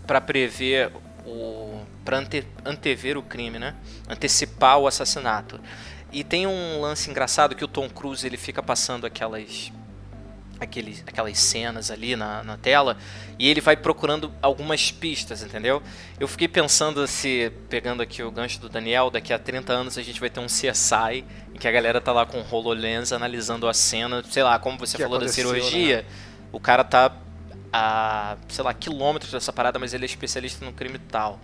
para 0.07 0.19
prever 0.19 0.91
o. 1.25 1.81
para 2.03 2.17
ante, 2.17 2.45
antever 2.65 3.17
o 3.17 3.21
crime, 3.21 3.59
né? 3.59 3.75
Antecipar 4.09 4.79
o 4.79 4.87
assassinato. 4.87 5.59
E 6.11 6.23
tem 6.23 6.45
um 6.45 6.81
lance 6.81 7.09
engraçado 7.09 7.55
que 7.55 7.65
o 7.65 7.67
Tom 7.67 7.89
Cruise 7.89 8.25
ele 8.25 8.37
fica 8.37 8.61
passando 8.61 9.05
aquelas 9.05 9.71
aqueles, 10.63 11.03
aquelas 11.05 11.37
cenas 11.37 11.91
ali 11.91 12.15
na, 12.15 12.43
na 12.43 12.57
tela 12.57 12.97
e 13.37 13.49
ele 13.49 13.61
vai 13.61 13.75
procurando 13.75 14.31
algumas 14.41 14.91
pistas, 14.91 15.43
entendeu? 15.43 15.81
Eu 16.19 16.27
fiquei 16.27 16.47
pensando 16.47 17.05
se, 17.07 17.51
pegando 17.69 18.01
aqui 18.01 18.23
o 18.23 18.31
gancho 18.31 18.59
do 18.59 18.69
Daniel, 18.69 19.09
daqui 19.09 19.33
a 19.33 19.39
30 19.39 19.71
anos 19.73 19.97
a 19.97 20.01
gente 20.01 20.19
vai 20.19 20.29
ter 20.29 20.39
um 20.39 20.47
CSI 20.47 21.23
em 21.53 21.57
que 21.59 21.67
a 21.67 21.71
galera 21.71 22.01
tá 22.01 22.11
lá 22.11 22.25
com 22.25 22.39
o 22.39 22.45
HoloLens 22.51 23.11
analisando 23.11 23.67
a 23.67 23.73
cena, 23.73 24.23
sei 24.29 24.43
lá, 24.43 24.57
como 24.59 24.77
você 24.77 24.97
Que 24.97 25.03
falou 25.03 25.19
da 25.19 25.25
aconteceu, 25.25 25.51
né? 25.51 25.59
cirurgia, 25.59 26.05
o 26.51 26.59
cara 26.59 26.83
tá 26.83 27.11
a, 27.71 28.37
sei 28.47 28.63
lá, 28.63 28.73
quilômetros 28.73 29.31
dessa 29.31 29.51
parada, 29.51 29.79
mas 29.79 29.93
ele 29.93 30.03
é 30.03 30.07
especialista 30.07 30.63
no 30.63 30.71
crime 30.71 30.99
tal. 30.99 31.39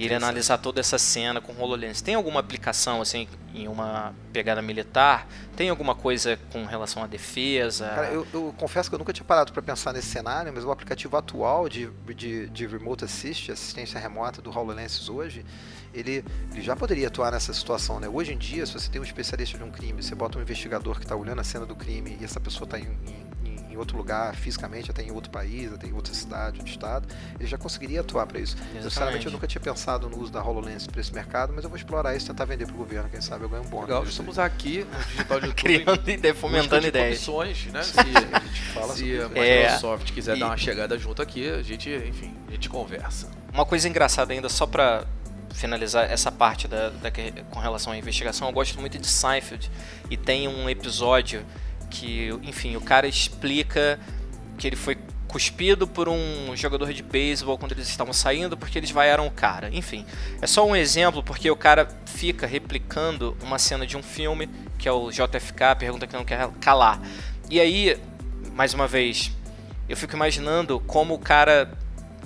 E 0.00 0.06
ele 0.06 0.14
analisar 0.14 0.56
toda 0.56 0.80
essa 0.80 0.96
cena 0.96 1.42
com 1.42 1.52
HoloLens. 1.52 2.00
Tem 2.00 2.14
alguma 2.14 2.40
aplicação, 2.40 3.02
assim, 3.02 3.28
em 3.54 3.68
uma 3.68 4.14
pegada 4.32 4.62
militar? 4.62 5.28
Tem 5.54 5.68
alguma 5.68 5.94
coisa 5.94 6.38
com 6.50 6.64
relação 6.64 7.04
à 7.04 7.06
defesa? 7.06 7.86
Cara, 7.86 8.08
eu, 8.08 8.26
eu 8.32 8.54
confesso 8.56 8.88
que 8.88 8.94
eu 8.94 8.98
nunca 8.98 9.12
tinha 9.12 9.26
parado 9.26 9.52
para 9.52 9.60
pensar 9.60 9.92
nesse 9.92 10.08
cenário, 10.08 10.50
mas 10.54 10.64
o 10.64 10.70
aplicativo 10.70 11.18
atual 11.18 11.68
de, 11.68 11.90
de, 12.16 12.48
de 12.48 12.66
Remote 12.66 13.04
Assist, 13.04 13.52
assistência 13.52 14.00
remota 14.00 14.40
do 14.40 14.50
HoloLens 14.50 15.06
hoje, 15.10 15.44
ele, 15.92 16.24
ele 16.50 16.62
já 16.62 16.74
poderia 16.74 17.08
atuar 17.08 17.32
nessa 17.32 17.52
situação, 17.52 18.00
né? 18.00 18.08
Hoje 18.08 18.32
em 18.32 18.38
dia, 18.38 18.64
se 18.64 18.72
você 18.72 18.90
tem 18.90 19.02
um 19.02 19.04
especialista 19.04 19.58
de 19.58 19.64
um 19.64 19.70
crime, 19.70 20.02
você 20.02 20.14
bota 20.14 20.38
um 20.38 20.40
investigador 20.40 20.96
que 20.96 21.04
está 21.04 21.14
olhando 21.14 21.40
a 21.40 21.44
cena 21.44 21.66
do 21.66 21.76
crime 21.76 22.16
e 22.18 22.24
essa 22.24 22.40
pessoa 22.40 22.64
está 22.64 22.78
em, 22.78 22.84
em, 22.84 23.29
em 23.70 23.76
outro 23.76 23.96
lugar, 23.96 24.34
fisicamente, 24.34 24.90
até 24.90 25.02
em 25.02 25.10
outro 25.10 25.30
país, 25.30 25.72
até 25.72 25.86
em 25.86 25.92
outra 25.92 26.12
cidade, 26.12 26.58
outro 26.58 26.72
estado, 26.72 27.08
ele 27.38 27.48
já 27.48 27.56
conseguiria 27.56 28.00
atuar 28.00 28.26
para 28.26 28.38
isso. 28.40 28.56
Eu, 28.74 28.82
Sinceramente, 28.82 29.26
eu 29.26 29.32
nunca 29.32 29.46
tinha 29.46 29.60
pensado 29.60 30.08
no 30.08 30.18
uso 30.20 30.32
da 30.32 30.42
HoloLens 30.42 30.86
para 30.86 31.00
esse 31.00 31.12
mercado, 31.14 31.52
mas 31.54 31.62
eu 31.64 31.70
vou 31.70 31.76
explorar 31.76 32.16
isso 32.16 32.26
e 32.26 32.28
tentar 32.28 32.44
vender 32.44 32.66
para 32.66 32.74
o 32.74 32.78
governo, 32.78 33.08
quem 33.08 33.20
sabe 33.20 33.44
eu 33.44 33.48
ganho 33.48 33.62
um 33.62 33.68
bônus. 33.68 33.88
Legal, 33.88 34.04
estamos 34.04 34.38
aqui 34.38 34.84
no 34.92 34.98
Digital 35.04 35.40
de 35.40 35.46
Tudo. 35.46 35.54
Criando 35.56 36.10
ideia, 36.10 36.34
busca 36.34 36.48
fomentando 36.48 36.80
de 36.82 36.88
ideias. 36.88 37.26
né? 37.72 37.82
Se, 37.82 37.98
A 38.00 38.40
gente 38.40 38.62
fala 38.74 38.94
se 38.94 39.04
a 39.04 39.06
isso. 39.26 39.30
É. 39.36 39.62
Microsoft 39.64 40.12
quiser 40.12 40.36
E- 40.36 40.40
dar 40.40 40.46
uma 40.46 40.56
chegada 40.56 40.98
junto 40.98 41.22
aqui, 41.22 41.48
a 41.48 41.62
gente, 41.62 41.88
enfim, 41.90 42.34
a 42.48 42.52
gente 42.52 42.68
conversa. 42.68 43.28
Uma 43.52 43.64
coisa 43.64 43.88
engraçada 43.88 44.32
ainda, 44.32 44.48
só 44.48 44.66
pra 44.66 45.04
finalizar 45.52 46.10
essa 46.10 46.30
parte 46.30 46.68
da, 46.68 46.90
da 46.90 47.10
com 47.50 47.58
relação 47.58 47.92
à 47.92 47.96
investigação, 47.96 48.46
eu 48.48 48.52
gosto 48.52 48.78
muito 48.80 48.96
de 48.98 49.06
Seinfeld 49.06 49.70
e 50.08 50.16
tem 50.16 50.46
um 50.48 50.70
episódio 50.70 51.44
que, 51.90 52.30
enfim, 52.42 52.76
o 52.76 52.80
cara 52.80 53.06
explica 53.06 53.98
que 54.56 54.66
ele 54.66 54.76
foi 54.76 54.96
cuspido 55.30 55.86
por 55.86 56.08
um 56.08 56.56
jogador 56.56 56.92
de 56.92 57.02
beisebol 57.02 57.56
quando 57.56 57.72
eles 57.72 57.88
estavam 57.88 58.12
saindo 58.12 58.56
porque 58.56 58.78
eles 58.78 58.90
vaiaram 58.90 59.26
o 59.26 59.30
cara. 59.30 59.70
Enfim, 59.72 60.04
é 60.40 60.46
só 60.46 60.66
um 60.66 60.74
exemplo 60.74 61.22
porque 61.22 61.50
o 61.50 61.56
cara 61.56 61.88
fica 62.04 62.46
replicando 62.46 63.36
uma 63.42 63.58
cena 63.58 63.86
de 63.86 63.96
um 63.96 64.02
filme 64.02 64.48
que 64.76 64.88
é 64.88 64.92
o 64.92 65.10
JFK, 65.10 65.76
pergunta 65.78 66.06
que 66.06 66.16
não 66.16 66.24
quer 66.24 66.48
calar. 66.60 67.00
E 67.48 67.60
aí, 67.60 67.96
mais 68.54 68.74
uma 68.74 68.88
vez, 68.88 69.30
eu 69.88 69.96
fico 69.96 70.16
imaginando 70.16 70.80
como 70.80 71.14
o 71.14 71.18
cara 71.18 71.72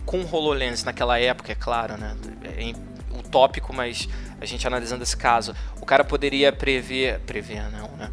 com 0.07 0.23
HoloLens 0.25 0.85
naquela 0.85 1.19
época, 1.19 1.53
é 1.53 1.55
claro, 1.55 1.97
né? 1.97 2.17
É 2.45 2.73
utópico, 3.19 3.73
mas 3.73 4.09
a 4.41 4.47
gente 4.47 4.67
analisando 4.67 5.03
esse 5.03 5.17
caso, 5.17 5.55
o 5.81 5.87
cara 5.87 6.05
poderia 6.05 6.53
prever, 6.53 7.21
prever 7.21 7.71
não, 7.71 7.89
né? 7.97 8.11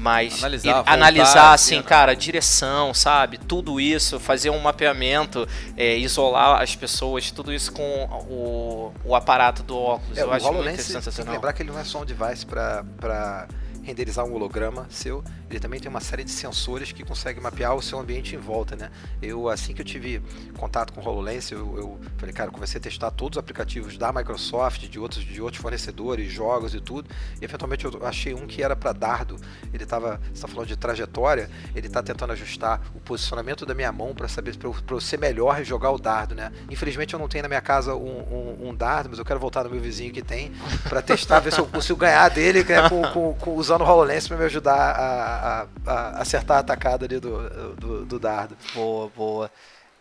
Mas 0.00 0.38
Analisar, 0.38 0.74
voltar 0.74 0.92
analisar 0.92 1.52
assim, 1.54 1.68
cena. 1.70 1.82
cara, 1.82 2.14
direção, 2.14 2.94
sabe? 2.94 3.36
Tudo 3.36 3.80
isso, 3.80 4.20
fazer 4.20 4.48
um 4.50 4.60
mapeamento, 4.60 5.46
é, 5.76 5.96
isolar 5.98 6.62
as 6.62 6.76
pessoas, 6.76 7.32
tudo 7.32 7.52
isso 7.52 7.72
com 7.72 8.04
o, 8.30 8.92
o 9.04 9.16
aparato 9.16 9.64
do 9.64 9.76
óculos. 9.76 10.16
É, 10.16 10.22
Eu 10.22 10.28
o 10.28 10.32
acho 10.32 10.44
muito 10.44 10.54
HoloLens, 10.58 10.76
tem 10.76 10.86
que 10.86 10.92
sensacional. 10.92 11.34
lembrar 11.34 11.52
que 11.52 11.62
ele 11.62 11.72
não 11.72 11.78
é 11.80 11.84
só 11.84 12.00
um 12.00 12.04
device 12.04 12.46
para 12.46 13.48
renderizar 13.88 14.24
um 14.24 14.32
holograma 14.34 14.86
seu, 14.90 15.24
ele 15.50 15.58
também 15.58 15.80
tem 15.80 15.88
uma 15.88 16.00
série 16.00 16.22
de 16.22 16.30
sensores 16.30 16.92
que 16.92 17.02
conseguem 17.02 17.42
mapear 17.42 17.74
o 17.74 17.80
seu 17.82 17.98
ambiente 17.98 18.34
em 18.34 18.38
volta, 18.38 18.76
né? 18.76 18.90
Eu, 19.22 19.48
assim 19.48 19.72
que 19.72 19.80
eu 19.80 19.84
tive 19.84 20.22
contato 20.56 20.92
com 20.92 21.00
o 21.00 21.04
HoloLens, 21.04 21.50
eu, 21.50 21.58
eu 21.78 22.00
falei, 22.18 22.34
cara, 22.34 22.48
eu 22.48 22.52
comecei 22.52 22.78
a 22.78 22.82
testar 22.82 23.10
todos 23.10 23.36
os 23.36 23.40
aplicativos 23.40 23.96
da 23.96 24.12
Microsoft, 24.12 24.86
de 24.88 24.98
outros, 24.98 25.24
de 25.24 25.40
outros 25.40 25.62
fornecedores, 25.62 26.30
jogos 26.30 26.74
e 26.74 26.80
tudo, 26.80 27.08
e 27.40 27.44
eventualmente 27.44 27.84
eu 27.86 28.06
achei 28.06 28.34
um 28.34 28.46
que 28.46 28.62
era 28.62 28.76
para 28.76 28.92
dardo, 28.92 29.36
ele 29.72 29.84
estava, 29.84 30.20
você 30.32 30.42
tá 30.42 30.48
falando 30.48 30.68
de 30.68 30.76
trajetória, 30.76 31.48
ele 31.74 31.86
está 31.86 32.02
tentando 32.02 32.32
ajustar 32.34 32.80
o 32.94 33.00
posicionamento 33.00 33.64
da 33.64 33.74
minha 33.74 33.90
mão 33.90 34.14
para 34.14 34.28
saber, 34.28 34.54
para 34.56 34.68
eu, 34.68 34.76
eu 34.90 35.00
ser 35.00 35.18
melhor 35.18 35.60
e 35.60 35.64
jogar 35.64 35.90
o 35.90 35.98
dardo, 35.98 36.34
né? 36.34 36.52
Infelizmente 36.70 37.14
eu 37.14 37.18
não 37.18 37.26
tenho 37.28 37.42
na 37.42 37.48
minha 37.48 37.60
casa 37.62 37.94
um, 37.94 38.18
um, 38.60 38.68
um 38.68 38.74
dardo, 38.74 39.08
mas 39.08 39.18
eu 39.18 39.24
quero 39.24 39.40
voltar 39.40 39.64
no 39.64 39.70
meu 39.70 39.80
vizinho 39.80 40.12
que 40.12 40.22
tem, 40.22 40.52
para 40.88 41.00
testar, 41.00 41.40
ver 41.40 41.52
se 41.52 41.58
eu 41.58 41.66
consigo 41.66 41.98
ganhar 41.98 42.28
dele 42.28 42.62
né, 42.64 42.88
com, 42.88 43.02
com, 43.12 43.34
com- 43.34 43.54
usando 43.54 43.77
o 43.84 43.88
HoloLens 43.88 44.26
para 44.28 44.36
me 44.36 44.44
ajudar 44.44 44.74
a, 44.74 45.62
a- 45.62 45.66
a 45.86 46.22
acertar 46.22 46.58
a 46.58 46.60
atacada 46.60 47.06
ali 47.06 47.18
do, 47.20 47.74
do, 47.76 48.04
do 48.06 48.18
dardo. 48.18 48.56
Boa, 48.74 49.08
boa. 49.14 49.50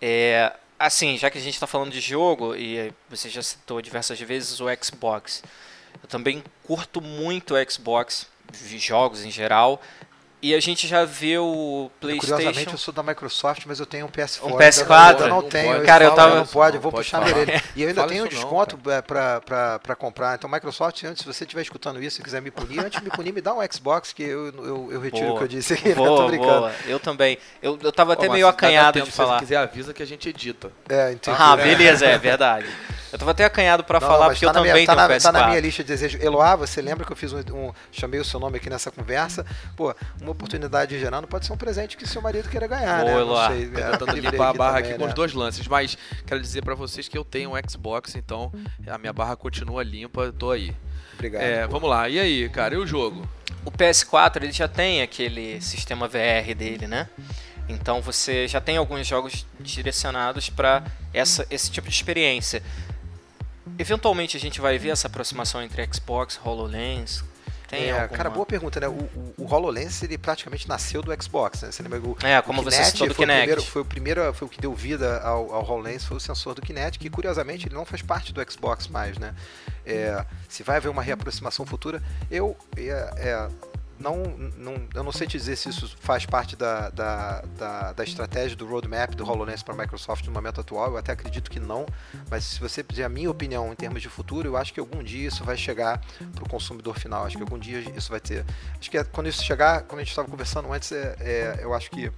É, 0.01 0.53
assim, 0.79 1.17
já 1.17 1.29
que 1.29 1.37
a 1.37 1.41
gente 1.41 1.53
está 1.53 1.67
falando 1.67 1.91
de 1.91 1.99
jogo, 2.01 2.55
e 2.55 2.93
você 3.09 3.29
já 3.29 3.41
citou 3.41 3.81
diversas 3.81 4.19
vezes 4.19 4.59
o 4.59 4.65
Xbox. 4.83 5.43
Eu 6.01 6.07
também 6.09 6.43
curto 6.63 7.01
muito 7.01 7.55
o 7.55 7.71
Xbox, 7.71 8.27
jogos 8.77 9.25
em 9.25 9.31
geral. 9.31 9.81
E 10.39 10.53
a 10.53 10.59
gente 10.59 10.87
já 10.87 11.03
vê 11.03 11.35
o 11.39 11.89
Curiosamente, 11.99 12.37
eu 12.47 12.51
PlayStation. 12.53 12.77
sou 12.77 12.93
da 12.93 13.01
Microsoft, 13.01 13.63
mas 13.65 13.79
eu 13.79 13.87
tenho 13.87 14.05
um 14.05 14.09
PS4. 14.09 14.43
Um 14.45 14.55
PS4? 14.55 15.21
Eu 15.21 15.27
não 15.29 15.41
Não 15.41 15.49
tenho. 15.49 15.73
pode. 15.73 15.85
Cara, 15.87 16.03
eu 16.03 16.09
falo, 16.09 16.21
tava- 16.21 16.35
Não 16.35 16.45
pode, 16.45 16.75
eu 16.75 16.81
vou 16.81 16.91
pode 16.91 17.05
puxar 17.05 17.21
falar. 17.23 17.33
nele. 17.45 17.61
E 17.75 17.81
eu 17.81 17.87
ainda 17.87 18.01
Fala 18.01 18.11
tenho 18.11 18.23
não, 18.23 18.29
desconto 18.29 18.79
é, 18.91 19.01
pra, 19.01 19.41
pra, 19.41 19.79
pra 19.79 19.95
comprar. 19.95 20.35
Então, 20.35 20.47
Microsoft, 20.47 21.03
antes, 21.05 21.23
se 21.23 21.25
você 21.33 21.43
estiver 21.43 21.63
escutando 21.63 21.99
isso 22.03 22.21
e 22.21 22.23
quiser 22.23 22.39
me 22.39 22.51
punir, 22.51 22.79
antes 22.79 22.99
de 22.99 23.03
me 23.03 23.09
punir, 23.09 23.33
me 23.33 23.41
dá 23.41 23.51
um 23.55 23.57
Xbox 23.71 24.13
que 24.13 24.21
eu, 24.21 24.47
eu, 24.63 24.89
eu 24.91 25.01
retiro 25.01 25.25
o 25.25 25.27
Boa. 25.29 25.37
que 25.39 25.43
eu 25.45 25.47
disse 25.47 25.73
aqui. 25.73 25.93
Boa, 25.95 26.07
eu 26.07 26.15
tô 26.17 26.27
brincando. 26.27 26.59
boa. 26.59 26.71
Eu 26.85 26.99
também. 26.99 27.39
Eu, 27.59 27.79
eu 27.81 27.91
tava 27.91 28.13
até 28.13 28.29
Ó, 28.29 28.31
meio 28.31 28.47
acanhado 28.47 28.93
tempo, 28.93 29.05
de 29.07 29.11
Se 29.11 29.17
falar. 29.17 29.39
você 29.39 29.45
quiser, 29.45 29.57
avisa 29.57 29.91
que 29.91 30.03
a 30.03 30.07
gente 30.07 30.29
edita. 30.29 30.71
É, 30.87 31.13
entendi. 31.13 31.35
Ah, 31.39 31.57
beleza, 31.57 32.05
é 32.05 32.15
verdade. 32.19 32.67
Eu 33.11 33.17
tava 33.19 33.31
até 33.31 33.45
acanhado 33.45 33.83
pra 33.83 33.99
Não, 33.99 34.07
falar 34.07 34.27
mas 34.27 34.37
porque 34.39 34.45
tá 34.45 34.51
eu 34.51 34.53
na 34.53 34.59
também 34.59 34.73
minha, 34.73 34.85
tá, 34.85 34.95
tenho 34.95 35.07
na, 35.07 35.15
PS4. 35.15 35.21
tá 35.23 35.31
na 35.31 35.47
minha 35.47 35.59
lista 35.61 35.83
de 35.83 35.87
desejos. 35.87 36.21
Eloá, 36.21 36.55
você 36.55 36.81
lembra 36.81 37.05
que 37.05 37.11
eu 37.11 37.15
fiz 37.15 37.31
um, 37.31 37.39
um- 37.39 37.73
Chamei 37.91 38.19
o 38.19 38.25
seu 38.25 38.39
nome 38.39 38.57
aqui 38.57 38.69
nessa 38.69 38.91
conversa? 38.91 39.45
Pô, 39.75 39.95
uma 40.21 40.31
oportunidade 40.31 40.99
gerando 40.99 41.27
pode 41.27 41.45
ser 41.45 41.53
um 41.53 41.57
presente 41.57 41.95
que 41.95 42.07
seu 42.07 42.21
marido 42.21 42.49
queira 42.49 42.67
ganhar, 42.67 43.01
Boa, 43.01 43.11
né? 43.15 43.19
Eloá. 43.21 43.49
Não 43.49 43.55
sei. 43.55 43.67
Tô 43.69 43.75
tentando 43.91 44.11
livrei 44.13 44.31
limpar 44.31 44.49
a 44.49 44.53
barra 44.53 44.73
também, 44.77 44.89
aqui 44.89 44.99
com 44.99 45.03
né? 45.05 45.09
os 45.09 45.15
dois 45.15 45.33
lances, 45.33 45.67
mas 45.67 45.97
quero 46.25 46.41
dizer 46.41 46.63
pra 46.63 46.75
vocês 46.75 47.07
que 47.07 47.17
eu 47.17 47.23
tenho 47.23 47.51
um 47.55 47.69
Xbox, 47.69 48.15
então 48.15 48.51
a 48.87 48.97
minha 48.97 49.13
barra 49.13 49.35
continua 49.35 49.83
limpa, 49.83 50.33
tô 50.37 50.51
aí. 50.51 50.75
Obrigado. 51.13 51.41
É, 51.41 51.65
vamos 51.65 51.89
lá, 51.89 52.07
e 52.09 52.19
aí, 52.19 52.49
cara, 52.49 52.75
e 52.75 52.77
o 52.77 52.85
jogo? 52.85 53.27
O 53.65 53.71
PS4 53.71 54.43
ele 54.43 54.51
já 54.51 54.67
tem 54.67 55.01
aquele 55.01 55.59
sistema 55.61 56.07
VR 56.07 56.53
dele, 56.55 56.87
né? 56.87 57.09
Então 57.69 58.01
você 58.01 58.47
já 58.47 58.61
tem 58.61 58.77
alguns 58.77 59.05
jogos 59.05 59.45
direcionados 59.59 60.49
para 60.49 60.83
essa 61.13 61.45
esse 61.49 61.69
tipo 61.69 61.89
de 61.89 61.93
experiência. 61.95 62.63
Eventualmente 63.77 64.35
a 64.37 64.39
gente 64.39 64.59
vai 64.61 64.77
ver 64.77 64.89
essa 64.89 65.07
aproximação 65.07 65.61
entre 65.61 65.87
Xbox, 65.93 66.39
HoloLens. 66.43 67.23
Tem 67.67 67.89
É, 67.89 67.91
alguma... 67.91 68.07
cara, 68.07 68.29
boa 68.29 68.45
pergunta, 68.45 68.79
né? 68.79 68.87
O, 68.87 68.91
o, 68.93 69.33
o 69.39 69.53
HoloLens, 69.53 70.01
ele 70.01 70.17
praticamente 70.17 70.69
nasceu 70.69 71.01
do 71.01 71.11
Xbox, 71.21 71.61
né? 71.63 71.71
Você 71.71 71.83
lembra 71.83 71.99
que 71.99 72.07
o, 72.07 72.17
É, 72.25 72.41
como 72.41 72.61
o 72.61 72.63
você 72.63 72.77
Kinect 72.77 72.91
citou 72.93 73.07
do 73.09 73.13
foi 73.13 73.25
o 73.25 73.27
Kinect. 73.27 73.41
primeiro, 73.45 73.61
foi 73.71 73.81
o 73.81 73.85
primeiro, 73.85 74.33
foi 74.33 74.47
o 74.47 74.49
que 74.49 74.61
deu 74.61 74.73
vida 74.73 75.19
ao, 75.21 75.53
ao 75.53 75.63
HoloLens, 75.69 76.05
foi 76.05 76.15
o 76.15 76.19
sensor 76.19 76.53
do 76.55 76.61
Kinect, 76.61 76.97
que 76.97 77.09
curiosamente 77.09 77.67
ele 77.67 77.75
não 77.75 77.85
faz 77.85 78.01
parte 78.01 78.31
do 78.33 78.51
Xbox 78.51 78.87
mais, 78.87 79.17
né? 79.17 79.35
É, 79.85 80.25
se 80.47 80.63
vai 80.63 80.77
haver 80.77 80.87
uma 80.89 81.01
reaproximação 81.01 81.65
futura, 81.65 82.01
eu 82.31 82.55
é, 82.77 82.89
é, 83.17 83.49
não, 83.99 84.23
não, 84.57 84.75
eu 84.93 85.03
não 85.03 85.11
sei 85.11 85.27
te 85.27 85.37
dizer 85.37 85.55
se 85.55 85.69
isso 85.69 85.95
faz 85.99 86.25
parte 86.25 86.55
da, 86.55 86.89
da, 86.89 87.41
da, 87.57 87.93
da 87.93 88.03
estratégia 88.03 88.55
do 88.55 88.65
roadmap 88.67 89.13
do 89.15 89.23
HoloLens 89.27 89.63
para 89.63 89.73
a 89.73 89.77
Microsoft 89.77 90.25
no 90.25 90.31
momento 90.31 90.61
atual, 90.61 90.91
eu 90.91 90.97
até 90.97 91.11
acredito 91.11 91.49
que 91.49 91.59
não, 91.59 91.85
mas 92.29 92.43
se 92.43 92.59
você 92.59 92.83
pedir 92.83 93.03
a 93.03 93.09
minha 93.09 93.29
opinião 93.29 93.71
em 93.71 93.75
termos 93.75 94.01
de 94.01 94.09
futuro, 94.09 94.47
eu 94.47 94.57
acho 94.57 94.73
que 94.73 94.79
algum 94.79 95.01
dia 95.03 95.27
isso 95.27 95.43
vai 95.43 95.57
chegar 95.57 96.01
para 96.33 96.43
o 96.43 96.49
consumidor 96.49 96.97
final, 96.99 97.25
acho 97.25 97.37
que 97.37 97.43
algum 97.43 97.57
dia 97.57 97.79
isso 97.95 98.09
vai 98.09 98.19
ter. 98.19 98.45
Acho 98.79 98.89
que 98.91 98.97
é- 98.97 99.03
quando 99.03 99.27
isso 99.27 99.43
chegar, 99.43 99.83
como 99.83 99.99
a 99.99 100.03
gente 100.03 100.11
estava 100.11 100.27
conversando 100.27 100.71
antes, 100.71 100.91
é, 100.91 101.15
é, 101.19 101.59
eu 101.61 101.73
acho 101.73 101.89
que 101.91 102.11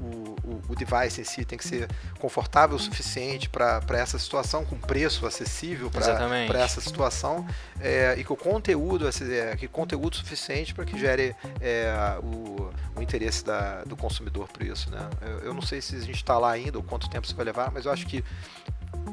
o, 0.00 0.04
o, 0.04 0.62
o 0.70 0.74
device 0.74 1.20
em 1.20 1.24
si 1.24 1.44
tem 1.44 1.58
que 1.58 1.66
ser 1.66 1.88
confortável 2.18 2.76
o 2.76 2.78
suficiente 2.78 3.48
para 3.48 3.82
essa 3.90 4.18
situação, 4.18 4.64
com 4.64 4.78
preço 4.78 5.26
acessível 5.26 5.90
para 5.90 6.60
essa 6.60 6.80
situação, 6.80 7.46
é, 7.80 8.14
e 8.18 8.24
que 8.24 8.32
o 8.32 8.36
conteúdo, 8.36 9.06
é, 9.08 9.56
que 9.56 9.68
conteúdo 9.68 10.16
suficiente 10.16 10.74
para 10.74 10.84
que 10.84 10.98
gere 10.98 11.34
é, 11.60 12.18
o, 12.22 12.70
o 12.96 13.02
interesse 13.02 13.44
da- 13.44 13.82
do 13.84 13.96
consumidor 13.96 14.48
por 14.48 14.62
isso. 14.62 14.90
Né? 14.90 14.98
Eu, 15.22 15.38
eu 15.40 15.54
não 15.54 15.62
sei 15.62 15.80
se 15.80 15.96
a 15.96 16.00
gente 16.00 16.16
está 16.16 16.38
lá 16.38 16.50
ainda, 16.50 16.78
ou 16.78 16.84
quanto 16.84 17.08
tempo 17.10 17.26
isso 17.26 17.36
vai 17.36 17.44
levar, 17.44 17.70
mas 17.70 17.84
eu 17.84 17.92
acho 17.92 18.06
que 18.06 18.24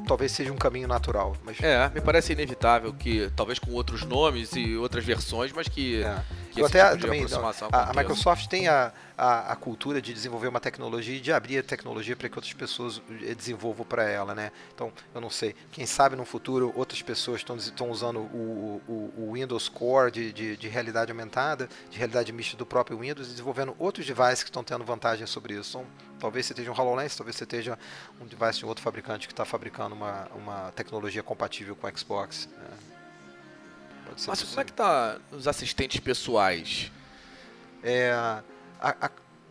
talvez 0.06 0.32
seja 0.32 0.52
um 0.52 0.56
caminho 0.56 0.86
natural. 0.88 1.36
Mas, 1.44 1.60
É, 1.60 1.88
me 1.94 2.00
parece 2.00 2.32
inevitável 2.32 2.92
que, 2.92 3.30
talvez 3.34 3.58
com 3.58 3.72
outros 3.72 4.02
nomes 4.04 4.52
e 4.54 4.76
outras 4.76 5.04
versões, 5.04 5.52
mas 5.52 5.68
que, 5.68 6.02
é. 6.02 6.22
Que 6.56 6.62
Eu 6.62 6.66
até 6.66 6.90
tipo 6.90 7.02
também, 7.02 7.20
aproximação 7.20 7.68
a, 7.70 7.76
a 7.76 7.82
aconteça. 7.82 8.00
Microsoft 8.00 8.46
tem 8.48 8.68
a, 8.68 8.92
a, 9.16 9.52
a 9.52 9.56
cultura 9.56 10.00
de 10.00 10.12
desenvolver 10.12 10.48
uma 10.48 10.60
tecnologia 10.60 11.16
e 11.16 11.20
de 11.20 11.32
abrir 11.32 11.58
a 11.58 11.62
tecnologia 11.62 12.16
para 12.16 12.28
que 12.28 12.36
outras 12.36 12.52
pessoas 12.54 13.00
eh, 13.22 13.34
desenvolvam 13.34 13.84
para 13.84 14.04
ela, 14.04 14.34
né? 14.34 14.50
Então, 14.74 14.92
eu 15.14 15.20
não 15.20 15.30
sei, 15.30 15.54
quem 15.70 15.86
sabe 15.86 16.16
no 16.16 16.24
futuro 16.24 16.72
outras 16.74 17.02
pessoas 17.02 17.44
estão 17.58 17.90
usando 17.90 18.20
o, 18.20 18.82
o, 18.88 19.14
o 19.18 19.32
Windows 19.34 19.68
Core 19.68 20.10
de, 20.10 20.32
de, 20.32 20.56
de 20.56 20.68
realidade 20.68 21.10
aumentada, 21.10 21.68
de 21.90 21.98
realidade 21.98 22.32
mista 22.32 22.56
do 22.56 22.64
próprio 22.64 22.98
Windows, 22.98 23.28
desenvolvendo 23.28 23.76
outros 23.78 24.06
devices 24.06 24.42
que 24.42 24.50
estão 24.50 24.64
tendo 24.64 24.84
vantagem 24.84 25.26
sobre 25.26 25.54
isso. 25.54 25.78
Então, 25.78 25.86
talvez 26.18 26.46
você 26.46 26.52
esteja 26.52 26.70
um 26.70 26.74
HoloLens, 26.74 27.14
talvez 27.14 27.36
você 27.36 27.44
esteja 27.44 27.78
um 28.20 28.26
device 28.26 28.58
de 28.58 28.64
um 28.64 28.68
outro 28.68 28.82
fabricante 28.82 29.26
que 29.26 29.32
está 29.32 29.44
fabricando 29.44 29.94
uma, 29.94 30.26
uma 30.34 30.72
tecnologia 30.72 31.22
compatível 31.22 31.76
com 31.76 31.86
o 31.86 31.98
Xbox. 31.98 32.48
né? 32.56 32.95
Pode 34.06 34.20
ser 34.20 34.30
Mas 34.30 34.40
possível. 34.40 34.54
como 34.54 34.60
é 34.60 34.64
que 34.64 34.72
tá 34.72 35.18
os 35.32 35.46
assistentes 35.48 36.00
pessoais? 36.00 36.90
É, 37.82 38.12
a, 38.12 38.42
a, 38.80 39.10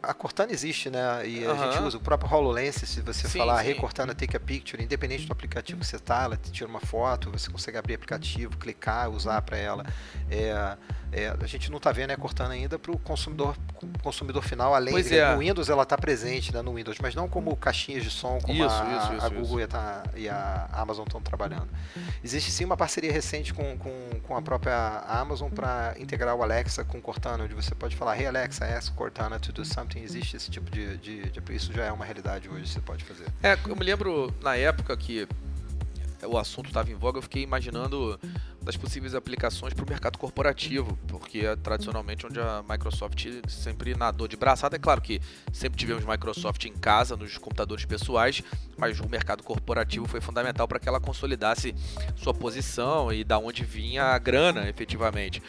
a 0.10 0.14
Cortana 0.14 0.52
existe, 0.52 0.90
né? 0.90 1.28
E 1.28 1.46
a 1.46 1.52
Aham. 1.52 1.72
gente 1.72 1.84
usa 1.84 1.98
o 1.98 2.00
próprio 2.02 2.32
HoloLens, 2.32 2.76
se 2.76 3.02
você 3.02 3.28
Sim, 3.28 3.40
falar 3.40 3.64
sim. 3.64 3.70
Hey 3.70 3.76
Cortana 3.76 4.14
Take 4.14 4.36
a 4.38 4.40
Picture, 4.40 4.84
independente 4.84 5.26
do 5.26 5.34
aplicativo 5.34 5.80
que 5.80 5.86
você 5.86 6.00
tá, 6.00 6.24
ela 6.24 6.38
te 6.38 6.52
tira 6.52 6.70
uma 6.70 6.80
foto, 6.80 7.32
você 7.32 7.50
consegue 7.52 7.78
abrir 7.78 7.96
aplicativo, 7.96 8.56
clicar, 8.58 9.10
usar 9.10 9.42
para 9.42 9.58
ela. 9.58 9.86
É, 10.30 10.78
é, 11.12 11.36
a 11.40 11.48
gente 11.48 11.72
não 11.72 11.80
tá 11.80 11.92
vendo 11.92 12.12
a 12.12 12.18
Cortana 12.18 12.54
ainda 12.54 12.78
para 12.78 12.92
o 12.92 13.00
consumidor, 13.00 13.56
consumidor 14.04 14.44
final, 14.44 14.76
além 14.76 14.94
Pois 14.94 15.08
de 15.08 15.18
é. 15.18 15.34
no 15.34 15.40
Windows 15.40 15.70
ela 15.70 15.86
tá 15.86 15.98
presente 15.98 16.54
né, 16.54 16.62
no 16.62 16.74
Windows, 16.74 16.98
mas 17.00 17.16
não 17.16 17.30
como 17.30 17.56
caixinhas 17.56 18.04
de 18.04 18.10
som 18.10 18.38
como 18.42 18.66
Isso, 18.66 18.76
a, 18.76 18.98
isso, 18.98 19.14
isso, 19.14 19.26
a 19.26 19.30
Google. 19.30 19.60
E, 19.62 19.64
a, 19.64 20.04
e 20.16 20.30
a 20.30 20.70
Amazon 20.74 21.06
estão 21.06 21.22
trabalhando. 21.22 21.70
Existe 22.24 22.52
sim 22.52 22.66
uma 22.66 22.76
parceria 22.76 23.12
recente 23.12 23.54
com, 23.54 23.78
com, 23.78 24.20
com 24.24 24.36
a 24.36 24.42
própria 24.42 25.04
Amazon 25.08 25.50
para 25.50 25.96
integrar 25.98 26.36
o 26.36 26.44
Alexa 26.44 26.84
com 26.84 27.02
Cortana, 27.02 27.44
onde 27.46 27.54
você 27.54 27.74
pode 27.74 27.96
falar, 27.96 28.20
hey 28.20 28.28
Alexa, 28.28 28.66
ask 28.66 28.94
Cortana 28.94 29.40
to 29.40 29.54
do 29.54 29.64
something. 29.64 29.95
Existe 29.96 30.36
esse 30.36 30.52
tipo 30.52 30.70
de, 30.72 30.98
de, 30.98 31.30
de- 31.30 31.54
Isso 31.56 31.72
já 31.74 31.86
é 31.86 31.92
uma 31.92 32.06
realidade 32.06 32.50
hoje, 32.50 32.68
você 32.68 32.80
pode 32.82 33.04
fazer. 33.04 33.26
É, 33.42 33.58
eu 33.68 33.76
me 33.76 33.84
lembro 33.84 34.34
na 34.42 34.56
época 34.56 34.96
que 34.98 35.28
o 36.28 36.38
assunto 36.38 36.68
estava 36.68 36.90
em 36.92 36.96
voga, 36.96 37.18
eu 37.20 37.22
fiquei 37.22 37.44
imaginando 37.44 38.20
das 38.66 38.76
possíveis 38.76 39.14
aplicações 39.14 39.74
para 39.74 39.86
o 39.86 39.88
mercado 39.90 40.18
corporativo, 40.18 40.98
porque 41.08 41.40
é 41.46 41.56
tradicionalmente 41.56 42.26
onde 42.26 42.40
a 42.40 42.64
Microsoft 42.68 43.24
sempre 43.48 43.96
nadou 43.96 44.28
de 44.28 44.36
braçada. 44.36 44.76
É 44.76 44.80
claro 44.80 45.00
que 45.02 45.22
sempre 45.54 45.78
tivemos 45.78 46.04
Microsoft 46.04 46.66
em 46.66 46.74
casa, 46.74 47.16
nos 47.16 47.38
computadores 47.38 47.86
pessoais, 47.86 48.42
mas 48.76 49.00
o 49.00 49.08
mercado 49.08 49.44
corporativo 49.44 50.08
foi 50.08 50.20
fundamental 50.20 50.68
para 50.68 50.80
que 50.80 50.90
ela 50.90 51.00
consolidasse 51.00 51.76
sua 52.16 52.34
posição 52.34 53.14
e 53.14 53.24
da 53.24 53.38
onde 53.38 53.64
vinha 53.64 54.04
a 54.06 54.18
grana, 54.18 54.68
efetivamente. 54.68 55.42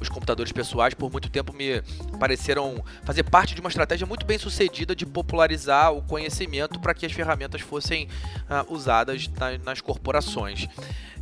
Os 0.00 0.08
computadores 0.08 0.50
pessoais, 0.50 0.94
por 0.94 1.12
muito 1.12 1.28
tempo, 1.28 1.52
me 1.52 1.82
pareceram 2.18 2.82
fazer 3.04 3.22
parte 3.24 3.54
de 3.54 3.60
uma 3.60 3.68
estratégia 3.68 4.06
muito 4.06 4.24
bem 4.24 4.38
sucedida 4.38 4.96
de 4.96 5.04
popularizar 5.04 5.92
o 5.92 6.02
conhecimento 6.02 6.80
para 6.80 6.94
que 6.94 7.04
as 7.04 7.12
ferramentas 7.12 7.60
fossem 7.60 8.08
ah, 8.48 8.64
usadas 8.68 9.28
na- 9.28 9.58
nas 9.58 9.80
corporações. 9.82 10.66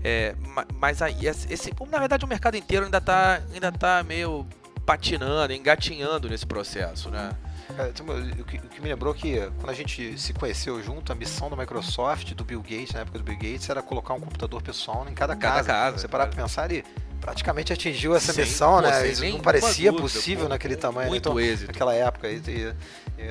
É, 0.02 0.34
ma- 0.54 0.66
mas 0.78 1.02
aí, 1.02 1.26
esse, 1.26 1.72
na 1.90 1.98
verdade, 1.98 2.24
o 2.24 2.28
mercado 2.28 2.56
inteiro 2.56 2.84
ainda 2.86 2.98
está 2.98 3.40
ainda 3.52 3.70
tá 3.72 4.02
meio 4.02 4.46
patinando, 4.86 5.52
engatinhando 5.52 6.28
nesse 6.28 6.46
processo, 6.46 7.10
né? 7.10 7.30
É, 7.78 8.40
o, 8.40 8.44
que, 8.44 8.80
me 8.80 8.88
lembrou 8.88 9.14
que 9.14 9.38
quando 9.58 9.70
a 9.70 9.74
gente 9.74 10.18
se 10.18 10.32
conheceu 10.32 10.82
junto, 10.82 11.12
a 11.12 11.14
missão 11.14 11.48
da 11.48 11.54
Microsoft, 11.54 12.32
do 12.34 12.44
Bill 12.44 12.60
Gates, 12.60 12.92
na 12.94 13.00
época 13.00 13.18
do 13.18 13.24
Bill 13.24 13.36
Gates, 13.36 13.70
era 13.70 13.80
colocar 13.80 14.14
um 14.14 14.20
computador 14.20 14.60
pessoal 14.60 15.06
em 15.08 15.14
cada 15.14 15.34
Em 15.34 15.38
cada 15.38 15.54
casa. 15.56 15.68
casa, 15.68 15.98
você 15.98 16.08
parar 16.08 16.26
para 16.26 16.42
pensar, 16.42 16.68
ele 16.70 16.84
praticamente 17.20 17.72
atingiu 17.72 18.16
essa 18.16 18.32
Sem- 18.32 18.44
missão, 18.44 18.76
pô, 18.76 18.80
né? 18.80 19.06
Isso 19.08 19.24
não 19.24 19.40
parecia 19.40 19.92
dúvida, 19.92 20.02
possível 20.08 20.44
pô, 20.46 20.48
naquele 20.48 20.74
tamanho. 20.76 21.04
né? 21.04 21.10
muito 21.10 21.28
então, 21.28 21.38
êxito. 21.38 21.68
Naquela 21.68 21.94
época. 21.94 22.28
E, 22.28 22.36
e- 22.38 22.74
e, 23.18 23.28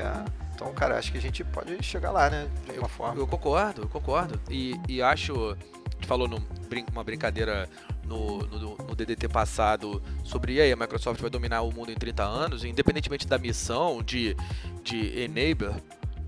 então, 0.55 0.71
cara, 0.73 0.97
acho 0.97 1.11
que 1.11 1.17
a 1.17 1.21
gente 1.21 1.43
pode 1.43 1.81
chegar 1.83 2.11
lá, 2.11 2.29
né? 2.29 2.47
De 2.63 2.69
alguma 2.71 2.87
forma. 2.89 3.19
Eu 3.19 3.27
concordo, 3.27 3.81
eu 3.81 3.87
concordo. 3.89 4.39
E, 4.49 4.79
e 4.87 5.01
acho. 5.01 5.57
Gente 5.99 6.07
falou 6.07 6.27
num, 6.29 6.39
brin- 6.69 6.85
uma 6.93 7.03
brincadeira 7.03 7.69
no, 8.05 8.37
no, 8.47 8.77
no 8.77 8.95
DDT 8.95 9.27
passado 9.27 10.01
sobre 10.23 10.53
e 10.53 10.61
aí, 10.61 10.71
a 10.71 10.75
Microsoft 10.77 11.19
vai 11.19 11.29
dominar 11.29 11.61
o 11.61 11.71
mundo 11.73 11.91
em 11.91 11.95
30 11.95 12.23
anos, 12.23 12.63
independentemente 12.63 13.27
da 13.27 13.37
missão 13.37 14.01
de, 14.01 14.35
de 14.81 15.19
enabler 15.19 15.73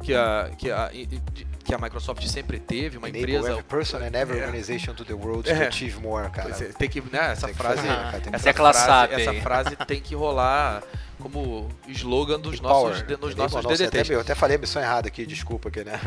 que 0.04 0.14
a, 0.14 0.52
que, 0.58 0.70
a, 0.70 0.90
de- 0.90 1.48
que 1.63 1.74
a 1.74 1.78
Microsoft 1.78 2.26
sempre 2.28 2.60
teve, 2.60 2.97
uma 2.97 3.08
Enable 3.10 3.21
empresa. 3.36 3.50
every 3.52 3.63
person 3.63 3.97
and 3.97 4.15
every 4.15 4.39
É. 4.39 4.45
organization 4.45 4.93
to 4.93 5.06
the 5.06 5.13
world 5.13 5.50
É. 5.50 5.56
to 5.56 5.67
achieve 5.67 6.00
more, 6.00 6.30
cara. 6.30 6.50
É, 6.50 6.65
tem 6.74 6.89
que, 6.89 7.02
né, 7.02 7.32
essa 7.32 7.47
Tem 7.47 7.56
que 7.56 7.62
frase. 7.62 7.76
fazer, 7.78 7.88
cara, 7.88 8.12
tem 8.19 8.21
que 8.32 8.36
Essa 8.36 8.50
é 8.50 8.52
aquela 8.52 8.74
frase, 8.74 8.88
SAP 9.12 9.19
essa 9.21 9.32
aí. 9.32 9.41
frase 9.41 9.76
tem 9.88 10.02
que 10.02 10.15
rolar 10.15 10.82
como 11.19 11.69
slogan 11.88 12.39
dos 12.39 12.60
nossos, 12.60 13.04
de- 13.06 13.13
nos 13.15 13.34
Enable, 13.34 13.36
nossos 13.38 13.63
nossa, 13.63 13.78
DDTs. 13.78 14.02
até, 14.02 14.15
eu 14.15 14.21
até 14.21 14.34
falei 14.34 14.56
a 14.58 14.60
missão 14.60 14.82
errada 14.82 15.08
aqui, 15.08 15.24
desculpa 15.26 15.69
aqui, 15.69 15.84
né? 15.84 16.00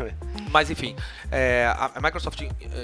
Mas 0.51 0.69
enfim, 0.69 0.93
é, 1.31 1.71
a 1.73 1.99
Microsoft, 2.01 2.41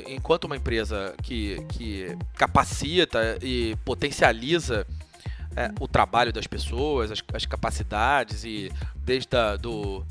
enquanto 0.08 0.46
uma 0.46 0.56
empresa 0.56 1.14
que, 1.22 1.58
que 1.70 2.18
capacita 2.36 3.38
e 3.42 3.76
potencializa 3.84 4.86
é, 5.56 5.72
o 5.80 5.88
trabalho 5.88 6.32
das 6.32 6.48
pessoas, 6.48 7.12
as, 7.12 7.24
as 7.34 7.46
capacidades 7.46 8.44
e 8.44 8.72
desde 8.96 9.36
a, 9.36 9.56
do 9.56 10.06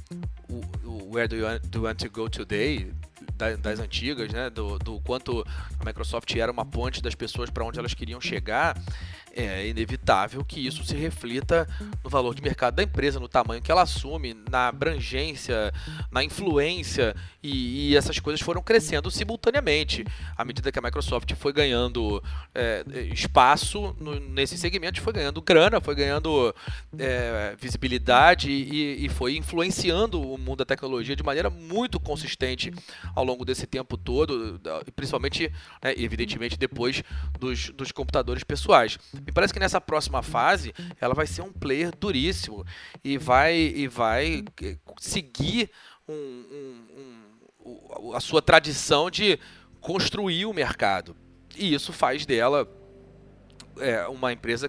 o, 0.48 0.60
o 0.84 1.14
Where 1.14 1.28
do 1.28 1.36
you, 1.36 1.58
do 1.70 1.78
you 1.78 1.84
want 1.84 1.98
to 1.98 2.10
go 2.10 2.28
today 2.28 2.92
da- 3.40 3.56
das 3.56 3.80
antigas, 3.80 4.30
né, 4.32 4.50
do, 4.50 4.78
do 4.78 5.00
quanto 5.00 5.44
a 5.78 5.84
Microsoft 5.84 6.34
era 6.36 6.52
uma 6.52 6.64
ponte 6.64 7.02
das 7.02 7.14
pessoas 7.14 7.48
para 7.50 7.64
onde 7.64 7.78
elas 7.78 7.94
queriam 7.94 8.20
chegar, 8.20 8.76
é 9.32 9.68
inevitável 9.68 10.44
que 10.44 10.66
isso 10.66 10.84
se 10.84 10.96
reflita 10.96 11.66
no 12.02 12.10
valor 12.10 12.34
de 12.34 12.42
mercado 12.42 12.74
da 12.74 12.82
empresa, 12.82 13.20
no 13.20 13.28
tamanho 13.28 13.62
que 13.62 13.70
ela 13.70 13.82
assume, 13.82 14.34
na 14.50 14.66
abrangência, 14.66 15.72
na 16.10 16.22
influência, 16.24 17.14
e, 17.40 17.90
e 17.90 17.96
essas 17.96 18.18
coisas 18.18 18.40
foram 18.40 18.60
crescendo 18.60 19.08
simultaneamente. 19.08 20.04
À 20.36 20.44
medida 20.44 20.72
que 20.72 20.78
a 20.80 20.82
Microsoft 20.82 21.32
foi 21.36 21.52
ganhando 21.52 22.20
é, 22.52 22.84
espaço 23.14 23.96
no, 24.00 24.18
nesse 24.18 24.58
segmento, 24.58 25.00
foi 25.00 25.12
ganhando 25.12 25.40
grana, 25.40 25.80
foi 25.80 25.94
ganhando 25.94 26.52
é, 26.98 27.54
visibilidade 27.58 28.50
e, 28.50 29.06
e 29.06 29.08
foi 29.08 29.36
influenciando 29.36 30.20
o 30.20 30.36
mundo 30.36 30.58
da 30.58 30.64
tecnologia 30.64 31.14
de 31.14 31.22
maneira 31.22 31.48
muito 31.48 32.00
consistente 32.00 32.74
ao 33.14 33.24
longo 33.24 33.29
desse 33.44 33.66
tempo 33.66 33.96
todo, 33.96 34.60
principalmente, 34.94 35.52
né, 35.82 35.94
evidentemente, 35.96 36.58
depois 36.58 37.02
dos, 37.38 37.70
dos 37.70 37.92
computadores 37.92 38.44
pessoais. 38.44 38.98
Me 39.14 39.32
parece 39.32 39.52
que 39.52 39.60
nessa 39.60 39.80
próxima 39.80 40.22
fase 40.22 40.72
ela 41.00 41.14
vai 41.14 41.26
ser 41.26 41.42
um 41.42 41.52
player 41.52 41.92
duríssimo 41.96 42.64
e 43.02 43.18
vai, 43.18 43.56
e 43.56 43.88
vai 43.88 44.44
eh, 44.62 44.76
seguir 44.98 45.70
um, 46.08 46.12
um, 46.14 47.20
um, 47.66 48.14
a 48.14 48.20
sua 48.20 48.42
tradição 48.42 49.10
de 49.10 49.38
construir 49.80 50.46
o 50.46 50.52
mercado. 50.52 51.16
E 51.56 51.74
isso 51.74 51.92
faz 51.92 52.24
dela 52.26 52.68
é 53.80 54.06
uma 54.08 54.32
empresa 54.32 54.68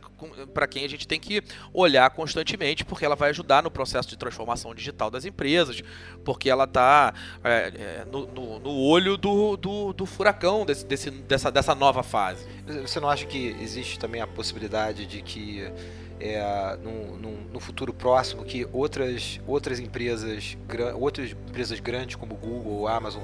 para 0.54 0.67
quem 0.67 0.86
a 0.86 0.89
gente 0.89 1.08
tem 1.08 1.19
que 1.19 1.43
olhar 1.74 2.10
constantemente, 2.12 2.84
porque 2.86 3.06
ela 3.06 3.15
vai 3.15 3.30
ajudar 3.30 3.62
no 3.63 3.71
processo 3.71 4.10
de 4.10 4.17
transformação 4.17 4.74
digital 4.74 5.10
das 5.10 5.26
empresas, 5.26 5.82
porque 6.24 6.50
ela 6.50 6.65
está 6.65 7.13
é, 7.43 7.50
é, 7.50 8.06
no, 8.12 8.28
no, 8.28 8.60
no, 8.60 8.69
olho 8.71 9.17
do, 9.17 9.58
do, 9.58 9.93
do 9.93 10.06
furacão 10.06 10.65
desse, 10.65 10.86
desse, 10.86 11.12
dessa, 11.12 11.52
dessa 11.52 11.76
nova 11.76 12.04
fase. 12.04 12.45
Você 12.82 13.00
não 13.00 13.10
acha 13.10 13.26
que 13.26 13.56
existe 13.62 14.00
também 14.00 14.21
a 14.21 14.28
possibilidade 14.28 15.06
de 15.06 15.21
que 15.21 15.71
é, 16.19 16.78
no, 16.84 17.17
no, 17.17 17.32
no, 17.52 17.60
futuro 17.60 17.91
próximo 17.91 18.43
que 18.43 18.67
outras, 18.71 19.39
outras 19.47 19.80
empresas 19.80 20.56
outras 21.00 21.32
empresas 21.32 21.80
grandes 21.80 22.15
como 22.15 22.36
Google 22.36 22.74
ou 22.74 22.88
Amazon 22.88 23.24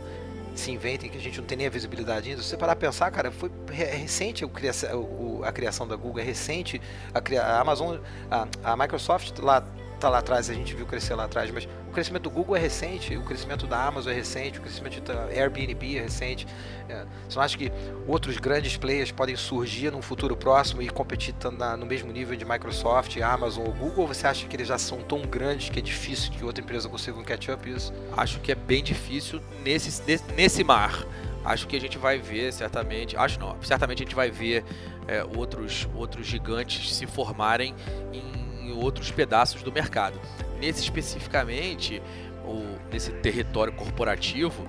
se 0.58 0.72
inventem 0.72 1.10
que 1.10 1.18
a 1.18 1.22
gente 1.22 1.40
não 1.40 1.46
tem 1.46 1.58
nem 1.58 1.68
a 1.68 1.70
visibilidade 1.70 2.30
ainda. 2.30 2.42
Se 2.42 2.50
você 2.50 2.58
parar 2.58 2.76
pensar, 2.76 3.10
cara, 3.12 3.32
foi 3.32 3.52
recente 3.72 4.44
a 5.44 5.52
criação 5.52 5.88
da 5.88 5.96
Google, 5.96 6.20
é 6.20 6.24
recente 6.24 6.82
a, 7.14 7.42
a 7.42 7.60
Amazon, 7.60 7.98
a, 8.30 8.48
a 8.64 8.78
Microsoft 8.78 9.38
lá 9.40 9.64
tá 9.98 10.10
lá 10.10 10.20
atrás, 10.20 10.50
a 10.50 10.54
gente 10.54 10.76
viu 10.76 10.86
crescer 10.86 11.16
lá 11.16 11.26
atrás, 11.26 11.50
mas 11.52 11.68
o 11.88 11.92
crescimento 11.92 12.24
do 12.24 12.30
Google 12.30 12.56
é 12.56 12.60
recente, 12.60 13.16
o 13.18 13.24
crescimento 13.24 13.66
da 13.66 13.86
Amazon 13.86 14.12
é 14.12 14.16
recente, 14.16 14.60
o 14.60 14.62
crescimento 14.62 15.02
da 15.02 15.26
Airbnb 15.26 15.98
é 15.98 16.02
recente. 16.02 16.48
É, 16.88 17.06
você 17.28 17.36
não 17.36 17.44
acha 17.44 17.58
que 17.58 17.72
outros 18.08 18.38
grandes 18.38 18.78
players 18.78 19.12
podem 19.12 19.36
surgir 19.36 19.92
num 19.92 20.02
futuro 20.02 20.36
próximo 20.38 20.82
e 20.82 20.90
competir 20.90 21.34
no 21.78 21.86
mesmo 21.86 22.12
nível 22.12 22.36
de 22.36 22.46
Microsoft, 22.46 23.18
Amazon 23.18 23.66
ou 23.66 23.74
Google? 23.74 24.02
Ou 24.02 24.08
você 24.08 24.28
acha 24.28 24.48
que 24.48 24.56
eles 24.56 24.68
já 24.68 24.78
são 24.78 25.02
tão 25.02 25.22
grandes 25.22 25.70
que 25.70 25.80
é 25.80 25.82
difícil 25.82 26.32
que 26.32 26.44
outra 26.46 26.64
empresa 26.64 26.88
consiga 26.88 27.18
um 27.18 27.24
catch-up 27.24 27.70
isso? 27.70 27.94
Acho 28.16 28.40
que 28.40 28.52
é 28.52 28.56
bem 28.56 28.84
difícil 28.84 29.42
nesse, 29.64 30.04
nesse 30.36 30.64
mar. 30.64 31.06
Acho 31.44 31.66
que 31.66 31.78
a 31.78 31.80
gente 31.80 31.98
vai 31.98 32.20
ver, 32.20 32.52
certamente, 32.52 33.16
acho 33.16 33.40
não, 33.40 33.56
certamente 33.62 34.04
a 34.04 34.06
gente 34.06 34.16
vai 34.16 34.30
ver 34.30 34.66
é, 35.08 35.24
outros, 35.24 35.88
outros 35.96 36.28
gigantes 36.28 36.94
se 36.94 37.08
formarem 37.08 37.74
em 38.12 38.37
outros 38.72 39.12
pedaços 39.12 39.64
do 39.64 39.72
mercado. 39.72 40.20
Nesse 40.60 40.82
especificamente, 40.82 42.02
ou 42.46 42.64
nesse 42.92 43.12
território 43.12 43.74
corporativo, 43.74 44.68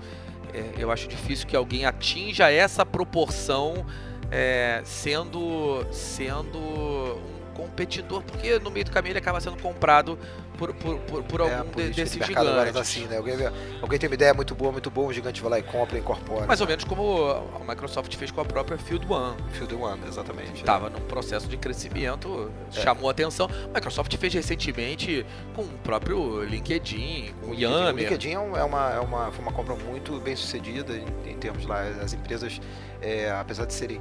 é, 0.52 0.74
eu 0.78 0.90
acho 0.90 1.08
difícil 1.08 1.46
que 1.46 1.56
alguém 1.56 1.84
atinja 1.84 2.50
essa 2.50 2.84
proporção 2.84 3.87
é, 4.30 4.80
sendo, 4.84 5.87
sendo 5.90 6.58
um 6.58 7.38
competidor, 7.59 8.23
porque 8.23 8.57
no 8.61 8.71
meio 8.71 8.85
do 8.85 8.92
caminho 8.92 9.12
ele 9.12 9.18
acaba 9.18 9.40
sendo 9.40 9.61
comprado 9.61 10.16
por, 10.57 10.73
por, 10.75 10.99
por, 11.01 11.23
por 11.25 11.40
é, 11.40 11.57
algum 11.57 11.71
de, 11.73 11.90
desses 11.90 12.25
gigantes. 12.25 12.73
Tá 12.73 12.81
assim, 12.81 13.07
né? 13.07 13.16
alguém, 13.16 13.35
alguém 13.83 13.99
tem 13.99 14.09
uma 14.09 14.14
ideia 14.14 14.33
muito 14.33 14.55
boa, 14.55 14.71
muito 14.71 14.88
boa, 14.90 15.09
um 15.09 15.12
gigante 15.12 15.42
vai 15.42 15.51
lá 15.51 15.59
e 15.59 15.62
compra 15.64 15.97
e 15.97 16.01
incorpora. 16.01 16.47
Mais 16.47 16.61
né? 16.61 16.64
ou 16.64 16.68
menos 16.68 16.85
como 16.85 17.31
a 17.31 17.64
Microsoft 17.68 18.14
fez 18.14 18.31
com 18.31 18.40
a 18.40 18.44
própria 18.44 18.79
Field 18.79 19.05
One. 19.12 19.37
Field 19.51 19.75
One, 19.75 20.01
exatamente. 20.07 20.55
Estava 20.55 20.87
é. 20.87 20.90
num 20.90 21.01
processo 21.01 21.49
de 21.49 21.57
crescimento, 21.57 22.53
é. 22.73 22.81
chamou 22.81 23.11
atenção. 23.11 23.51
A 23.64 23.75
Microsoft 23.75 24.16
fez 24.16 24.33
recentemente 24.33 25.27
com 25.57 25.62
o 25.62 25.79
próprio 25.83 26.44
LinkedIn, 26.44 27.35
com 27.40 27.51
o 27.51 27.55
Yammer. 27.55 27.94
O 27.94 27.99
LinkedIn 27.99 28.33
é 28.35 28.38
uma, 28.38 28.92
é 28.92 29.01
uma, 29.01 29.33
foi 29.33 29.42
uma 29.42 29.53
compra 29.53 29.75
muito 29.75 30.21
bem 30.21 30.37
sucedida 30.37 30.97
em, 30.97 31.33
em 31.33 31.37
termos 31.37 31.66
lá, 31.66 31.83
as 31.83 32.12
empresas, 32.12 32.61
é, 33.03 33.31
apesar 33.33 33.64
de 33.64 33.75
serem 33.75 34.01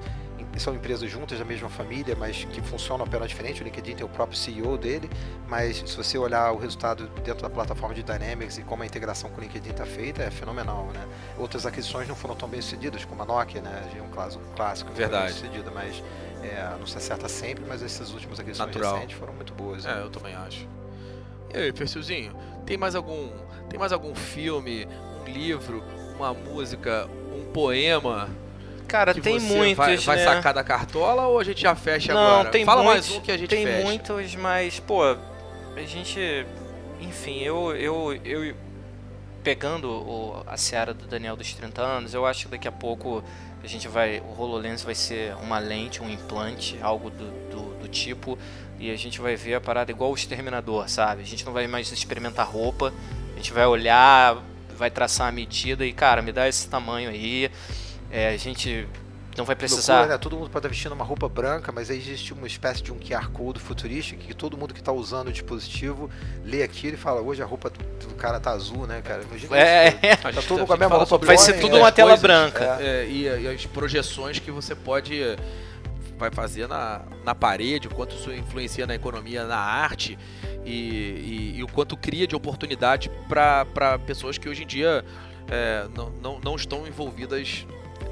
são 0.57 0.73
empresas 0.73 1.09
juntas 1.09 1.37
da 1.37 1.45
mesma 1.45 1.69
família, 1.69 2.15
mas 2.15 2.45
que 2.45 2.61
funcionam 2.61 3.05
apenas 3.05 3.29
diferente. 3.29 3.61
O 3.61 3.63
LinkedIn 3.63 3.95
tem 3.95 4.05
o 4.05 4.09
próprio 4.09 4.37
CEO 4.37 4.77
dele, 4.77 5.09
mas 5.47 5.77
se 5.77 5.95
você 5.95 6.17
olhar 6.17 6.51
o 6.51 6.57
resultado 6.57 7.07
dentro 7.23 7.41
da 7.41 7.49
plataforma 7.49 7.93
de 7.93 8.03
Dynamics 8.03 8.57
e 8.57 8.63
como 8.63 8.83
a 8.83 8.85
integração 8.85 9.29
com 9.29 9.37
o 9.39 9.43
LinkedIn 9.43 9.69
está 9.69 9.85
feita, 9.85 10.23
é 10.23 10.31
fenomenal, 10.31 10.87
né? 10.93 11.05
Outras 11.37 11.65
aquisições 11.65 12.07
não 12.07 12.15
foram 12.15 12.35
tão 12.35 12.47
bem 12.49 12.61
sucedidas, 12.61 13.05
como 13.05 13.21
a 13.21 13.25
Nokia, 13.25 13.61
né? 13.61 13.89
É 13.95 14.01
um 14.01 14.09
caso 14.09 14.39
clássico, 14.55 14.91
Verdade. 14.93 15.25
bem 15.25 15.33
sucedida, 15.33 15.71
mas 15.71 16.03
é, 16.41 16.75
não 16.79 16.87
se 16.87 16.97
acerta 16.97 17.27
sempre, 17.27 17.63
mas 17.67 17.83
essas 17.83 18.11
últimas 18.13 18.39
aquisições 18.39 18.67
Natural. 18.67 18.95
recentes 18.95 19.17
foram 19.17 19.33
muito 19.33 19.53
boas. 19.53 19.85
Né? 19.85 19.99
É, 19.99 20.01
eu 20.01 20.09
também 20.09 20.35
acho. 20.35 20.67
E 21.53 21.57
aí, 21.57 21.73
Persilzinho, 21.73 22.35
tem 22.65 22.77
mais 22.77 22.95
algum, 22.95 23.29
tem 23.69 23.79
mais 23.79 23.91
algum 23.91 24.13
filme, 24.13 24.87
um 25.21 25.31
livro, 25.31 25.83
uma 26.15 26.33
música, 26.33 27.07
um 27.33 27.45
poema 27.51 28.29
Cara, 28.87 29.13
tem 29.13 29.39
muitos, 29.39 29.75
vai, 29.77 29.97
vai 29.97 30.17
né? 30.17 30.23
sacar 30.23 30.53
da 30.53 30.63
cartola 30.63 31.27
ou 31.27 31.39
a 31.39 31.43
gente 31.43 31.61
já 31.61 31.75
fecha 31.75 32.13
Não, 32.13 32.21
agora? 32.21 32.49
Tem 32.49 32.63
Fala 32.63 32.83
muitos, 32.83 33.09
mais 33.09 33.19
um 33.19 33.21
que 33.21 33.31
a 33.31 33.37
gente 33.37 33.49
tem 33.49 33.65
fecha. 33.65 33.77
Tem 33.77 33.85
muitos, 33.85 34.35
mas, 34.35 34.79
pô, 34.79 35.03
a 35.03 35.17
gente... 35.85 36.45
Enfim, 37.01 37.39
eu... 37.41 37.75
eu, 37.75 38.19
eu 38.23 38.55
pegando 39.43 39.89
o, 39.89 40.43
a 40.45 40.57
seara 40.57 40.93
do 40.93 41.05
Daniel 41.05 41.35
dos 41.35 41.53
30 41.53 41.81
anos, 41.81 42.13
eu 42.13 42.25
acho 42.25 42.45
que 42.45 42.51
daqui 42.51 42.67
a 42.67 42.71
pouco 42.71 43.23
a 43.63 43.67
gente 43.67 43.87
vai... 43.87 44.21
O 44.21 44.41
HoloLens 44.41 44.83
vai 44.83 44.95
ser 44.95 45.35
uma 45.35 45.59
lente, 45.59 46.01
um 46.01 46.09
implante, 46.09 46.77
algo 46.81 47.09
do, 47.09 47.25
do, 47.49 47.79
do 47.81 47.87
tipo... 47.87 48.37
E 48.79 48.91
a 48.91 48.95
gente 48.95 49.19
vai 49.19 49.35
ver 49.35 49.55
a 49.55 49.61
parada 49.61 49.89
igual 49.89 50.11
o 50.11 50.13
Exterminador, 50.13 50.87
sabe? 50.87 51.23
A 51.23 51.25
gente 51.25 51.43
não 51.43 51.51
vai 51.51 51.65
mais 51.65 51.91
experimentar 51.91 52.47
roupa, 52.47 52.93
a 53.33 53.35
gente 53.37 53.51
vai 53.51 53.65
olhar, 53.65 54.37
vai 54.77 54.91
traçar 54.91 55.27
a 55.27 55.31
medida 55.31 55.83
e, 55.83 55.91
cara, 55.91 56.21
me 56.21 56.31
dá 56.31 56.47
esse 56.47 56.69
tamanho 56.69 57.09
aí 57.09 57.49
é, 58.11 58.29
a 58.29 58.37
gente 58.37 58.87
não 59.37 59.45
vai 59.45 59.55
precisar. 59.55 59.97
Loucura, 59.97 60.15
né? 60.15 60.17
Todo 60.17 60.35
mundo 60.35 60.49
pode 60.49 60.59
estar 60.59 60.69
vestindo 60.69 60.93
uma 60.93 61.05
roupa 61.05 61.29
branca, 61.29 61.71
mas 61.71 61.91
aí 61.91 61.97
existe 61.97 62.33
uma 62.33 62.47
espécie 62.47 62.81
de 62.81 62.91
um 62.91 62.97
QR 62.97 63.29
Code 63.29 63.59
futurístico 63.59 64.19
que 64.21 64.33
todo 64.33 64.57
mundo 64.57 64.73
que 64.73 64.79
está 64.79 64.91
usando 64.91 65.27
o 65.27 65.31
dispositivo 65.31 66.09
lê 66.43 66.63
aquilo 66.63 66.95
e 66.95 66.97
fala: 66.97 67.21
hoje 67.21 67.41
a 67.43 67.45
roupa 67.45 67.69
do, 67.69 67.79
do 68.07 68.15
cara 68.15 68.39
tá 68.39 68.51
azul, 68.51 68.87
né, 68.87 69.01
cara? 69.01 69.21
Imagina 69.21 69.57
é, 69.57 69.87
isso, 69.89 69.97
é. 70.01 70.15
Tá 70.15 70.41
todo 70.41 70.65
com 70.65 70.73
a 70.73 70.77
mesma 70.77 70.97
roupa 70.97 71.17
Vai 71.19 71.37
ser 71.37 71.59
tudo 71.59 71.77
uma 71.77 71.91
tela 71.91 72.17
coisas, 72.17 72.21
branca. 72.21 72.79
É. 72.81 73.03
É, 73.03 73.07
e, 73.07 73.23
e, 73.23 73.47
as 73.47 73.65
projeções 73.67 74.39
que 74.39 74.51
você 74.51 74.73
pode. 74.73 75.21
Vai 76.17 76.31
fazer 76.31 76.67
na, 76.67 77.03
na 77.23 77.35
parede, 77.35 77.87
o 77.87 77.91
quanto 77.91 78.15
isso 78.15 78.33
influencia 78.33 78.87
na 78.87 78.95
economia, 78.95 79.45
na 79.45 79.59
arte 79.59 80.17
e, 80.65 80.71
e, 80.71 81.53
e 81.57 81.63
o 81.63 81.67
quanto 81.67 81.95
cria 81.95 82.25
de 82.25 82.35
oportunidade 82.35 83.11
para 83.29 83.99
pessoas 83.99 84.35
que 84.35 84.49
hoje 84.49 84.63
em 84.63 84.65
dia 84.65 85.05
é, 85.47 85.87
não, 85.95 86.09
não, 86.09 86.39
não 86.39 86.55
estão 86.55 86.87
envolvidas 86.87 87.67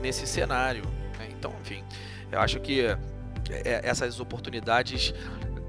nesse 0.05 0.27
cenário. 0.27 0.83
Né? 1.17 1.29
Então, 1.31 1.51
enfim, 1.61 1.83
eu 2.31 2.39
acho 2.39 2.59
que 2.59 2.81
é, 3.49 3.81
essas 3.83 4.19
oportunidades 4.19 5.13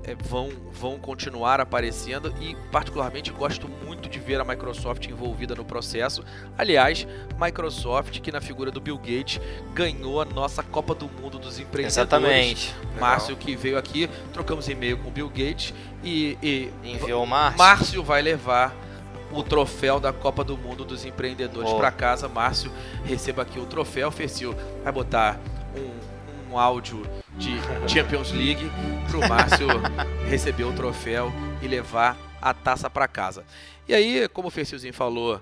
é, 0.05 0.15
vão, 0.15 0.51
vão 0.71 0.99
continuar 0.99 1.59
aparecendo 1.59 2.33
e, 2.39 2.55
particularmente, 2.71 3.31
gosto 3.31 3.67
muito 3.67 4.11
de 4.11 4.19
ver 4.19 4.39
a 4.39 4.45
Microsoft 4.45 5.07
envolvida 5.07 5.55
no 5.55 5.65
processo. 5.65 6.23
Aliás, 6.57 7.07
Microsoft, 7.41 8.21
que 8.21 8.31
na 8.31 8.41
figura 8.43 8.71
do 8.71 8.79
Bill 8.79 8.99
Gates 8.99 9.41
ganhou 9.73 10.21
a 10.21 10.25
nossa 10.27 10.63
Copa 10.63 10.95
do 10.95 11.09
Mundo 11.09 11.39
dos 11.39 11.59
Empreendedores. 11.59 11.97
Exatamente. 11.97 12.75
Márcio, 13.01 13.31
Legal. 13.31 13.47
que 13.47 13.57
veio 13.57 13.79
aqui, 13.79 14.09
trocamos 14.35 14.69
e-mail 14.69 14.99
com 14.99 15.09
o 15.09 15.11
Bill 15.11 15.29
Gates 15.29 15.73
e. 16.05 16.37
e 16.43 16.71
Enviou 16.85 17.25
o 17.25 17.27
Márcio. 17.27 17.59
Márcio 17.59 18.05
vai 18.05 18.21
levar 18.21 18.77
o 19.33 19.43
troféu 19.43 19.99
da 19.99 20.13
Copa 20.13 20.45
do 20.45 20.57
Mundo 20.57 20.85
dos 20.85 21.05
Empreendedores 21.05 21.73
para 21.73 21.91
casa. 21.91 22.29
Márcio, 22.29 22.71
receba 23.05 23.43
aqui 23.43 23.59
o 23.59 23.67
troféu. 23.67 24.11
Fercil 24.11 24.55
vai 24.83 24.93
botar 24.93 25.41
um, 25.77 26.53
um 26.53 26.59
áudio 26.59 27.03
de 27.37 27.53
Champions 27.87 28.33
League 28.33 28.71
para 29.09 29.19
o 29.19 29.29
Márcio 29.29 29.67
receber 30.29 30.65
o 30.65 30.73
troféu 30.73 31.33
e 31.61 31.69
levar 31.69 32.17
a 32.41 32.55
taça 32.55 32.89
para 32.89 33.09
casa. 33.09 33.45
E 33.89 33.95
aí, 33.95 34.29
como 34.29 34.49
o 34.49 34.51
Fercilzinho 34.51 34.95
falou 34.95 35.41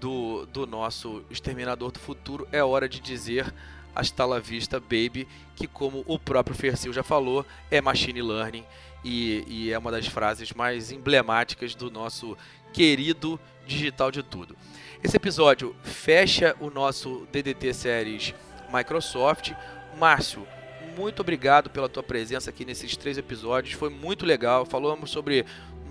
do, 0.00 0.46
do 0.46 0.66
nosso 0.66 1.22
Exterminador 1.30 1.90
do 1.90 1.98
Futuro, 1.98 2.46
é 2.52 2.62
hora 2.62 2.88
de 2.88 3.00
dizer 3.00 3.52
hasta 3.94 4.26
la 4.26 4.38
vista, 4.38 4.78
baby, 4.78 5.26
que 5.54 5.66
como 5.66 6.04
o 6.06 6.18
próprio 6.18 6.54
Fercil 6.54 6.92
já 6.92 7.02
falou, 7.02 7.46
é 7.70 7.80
machine 7.80 8.20
learning 8.20 8.64
e, 9.02 9.44
e, 9.46 9.72
é 9.72 9.78
uma 9.78 9.90
das 9.90 10.06
frases 10.06 10.52
mais 10.52 10.92
emblemáticas 10.92 11.74
do 11.74 11.90
nosso 11.90 12.36
querido 12.76 13.40
digital 13.66 14.10
de 14.10 14.22
tudo. 14.22 14.54
Esse 15.02 15.16
episódio 15.16 15.74
fecha 15.82 16.54
o 16.60 16.68
nosso 16.68 17.26
DDT 17.32 17.72
Séries 17.72 18.34
Microsoft. 18.70 19.52
Márcio, 19.98 20.46
muito 20.94 21.20
obrigado 21.20 21.70
pela 21.70 21.88
tua 21.88 22.02
presença 22.02 22.50
aqui 22.50 22.66
nesses 22.66 22.94
três 22.94 23.16
episódios. 23.16 23.72
Foi 23.72 23.88
muito 23.88 24.26
legal. 24.26 24.66
Falamos 24.66 25.10
sobre 25.10 25.46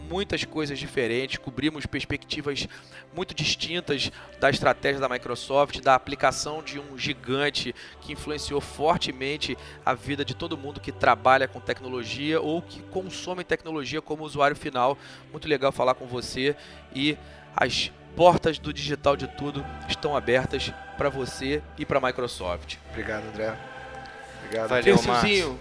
muitas 0.10 0.44
coisas 0.44 0.78
diferentes, 0.78 1.38
cobrimos 1.38 1.86
perspectivas 1.86 2.68
muito 3.14 3.34
distintas 3.34 4.12
da 4.40 4.50
estratégia 4.50 5.00
da 5.00 5.10
Microsoft, 5.10 5.80
da 5.82 5.96
aplicação 5.96 6.62
de 6.62 6.80
um 6.80 6.98
gigante 6.98 7.74
que 8.02 8.14
influenciou 8.14 8.62
fortemente 8.62 9.58
a 9.86 9.94
vida 9.94 10.24
de 10.24 10.36
todo 10.36 10.58
mundo 10.58 10.80
que 10.80 10.92
trabalha 10.92 11.48
com 11.48 11.60
tecnologia 11.60 12.40
ou 12.40 12.62
que 12.62 12.82
consome 12.84 13.44
tecnologia 13.44 14.02
como 14.02 14.24
usuário 14.24 14.56
final. 14.56 14.98
Muito 15.32 15.48
legal 15.48 15.72
falar 15.72 15.96
com 15.96 16.06
você 16.06 16.56
e 16.94 17.18
as 17.56 17.92
portas 18.16 18.58
do 18.58 18.74
digital 18.74 19.18
de 19.18 19.28
tudo 19.28 19.66
estão 19.88 20.16
abertas 20.16 20.72
para 20.98 21.10
você 21.10 21.62
e 21.78 21.86
para 21.86 21.98
a 21.98 22.02
Microsoft. 22.02 22.78
Obrigado, 22.90 23.26
André. 23.28 23.56
Obrigado. 24.44 24.70
Valeu, 24.70 24.84
Terciozinho, 24.84 25.60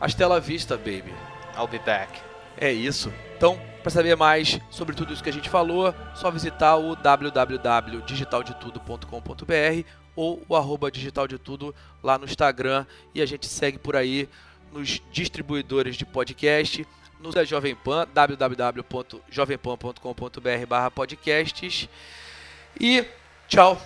hasta 0.00 0.26
la 0.26 0.38
vista, 0.38 0.76
baby. 0.76 1.14
I'll 1.56 1.66
be 1.66 1.78
back. 1.80 2.20
É 2.56 2.72
isso. 2.72 3.12
Então, 3.36 3.60
para 3.80 3.90
saber 3.90 4.16
mais 4.16 4.58
sobre 4.70 4.94
tudo 4.94 5.12
isso 5.12 5.22
que 5.22 5.28
a 5.28 5.32
gente 5.32 5.48
falou, 5.48 5.94
só 6.14 6.30
visitar 6.30 6.76
o 6.76 6.96
www.digitaldetudo.com.br 6.96 9.84
ou 10.14 10.42
o 10.48 10.56
arroba 10.56 10.90
digitaldetudo 10.90 11.74
lá 12.02 12.18
no 12.18 12.24
Instagram 12.24 12.84
e 13.14 13.22
a 13.22 13.26
gente 13.26 13.46
segue 13.46 13.78
por 13.78 13.94
aí 13.96 14.28
nos 14.72 15.00
distribuidores 15.10 15.96
de 15.96 16.06
podcast, 16.06 16.86
no 17.18 17.32
da 17.32 17.42
Jovem 17.44 17.74
Pan, 17.74 18.06
www.jovempan.com.br 18.12 20.66
barra 20.68 20.90
podcasts 20.90 21.88
e 22.78 23.02
tchau, 23.48 23.80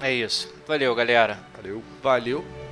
É 0.00 0.12
isso. 0.12 0.52
Valeu, 0.66 0.94
galera. 0.94 1.38
Valeu. 1.54 1.82
valeu. 2.02 2.71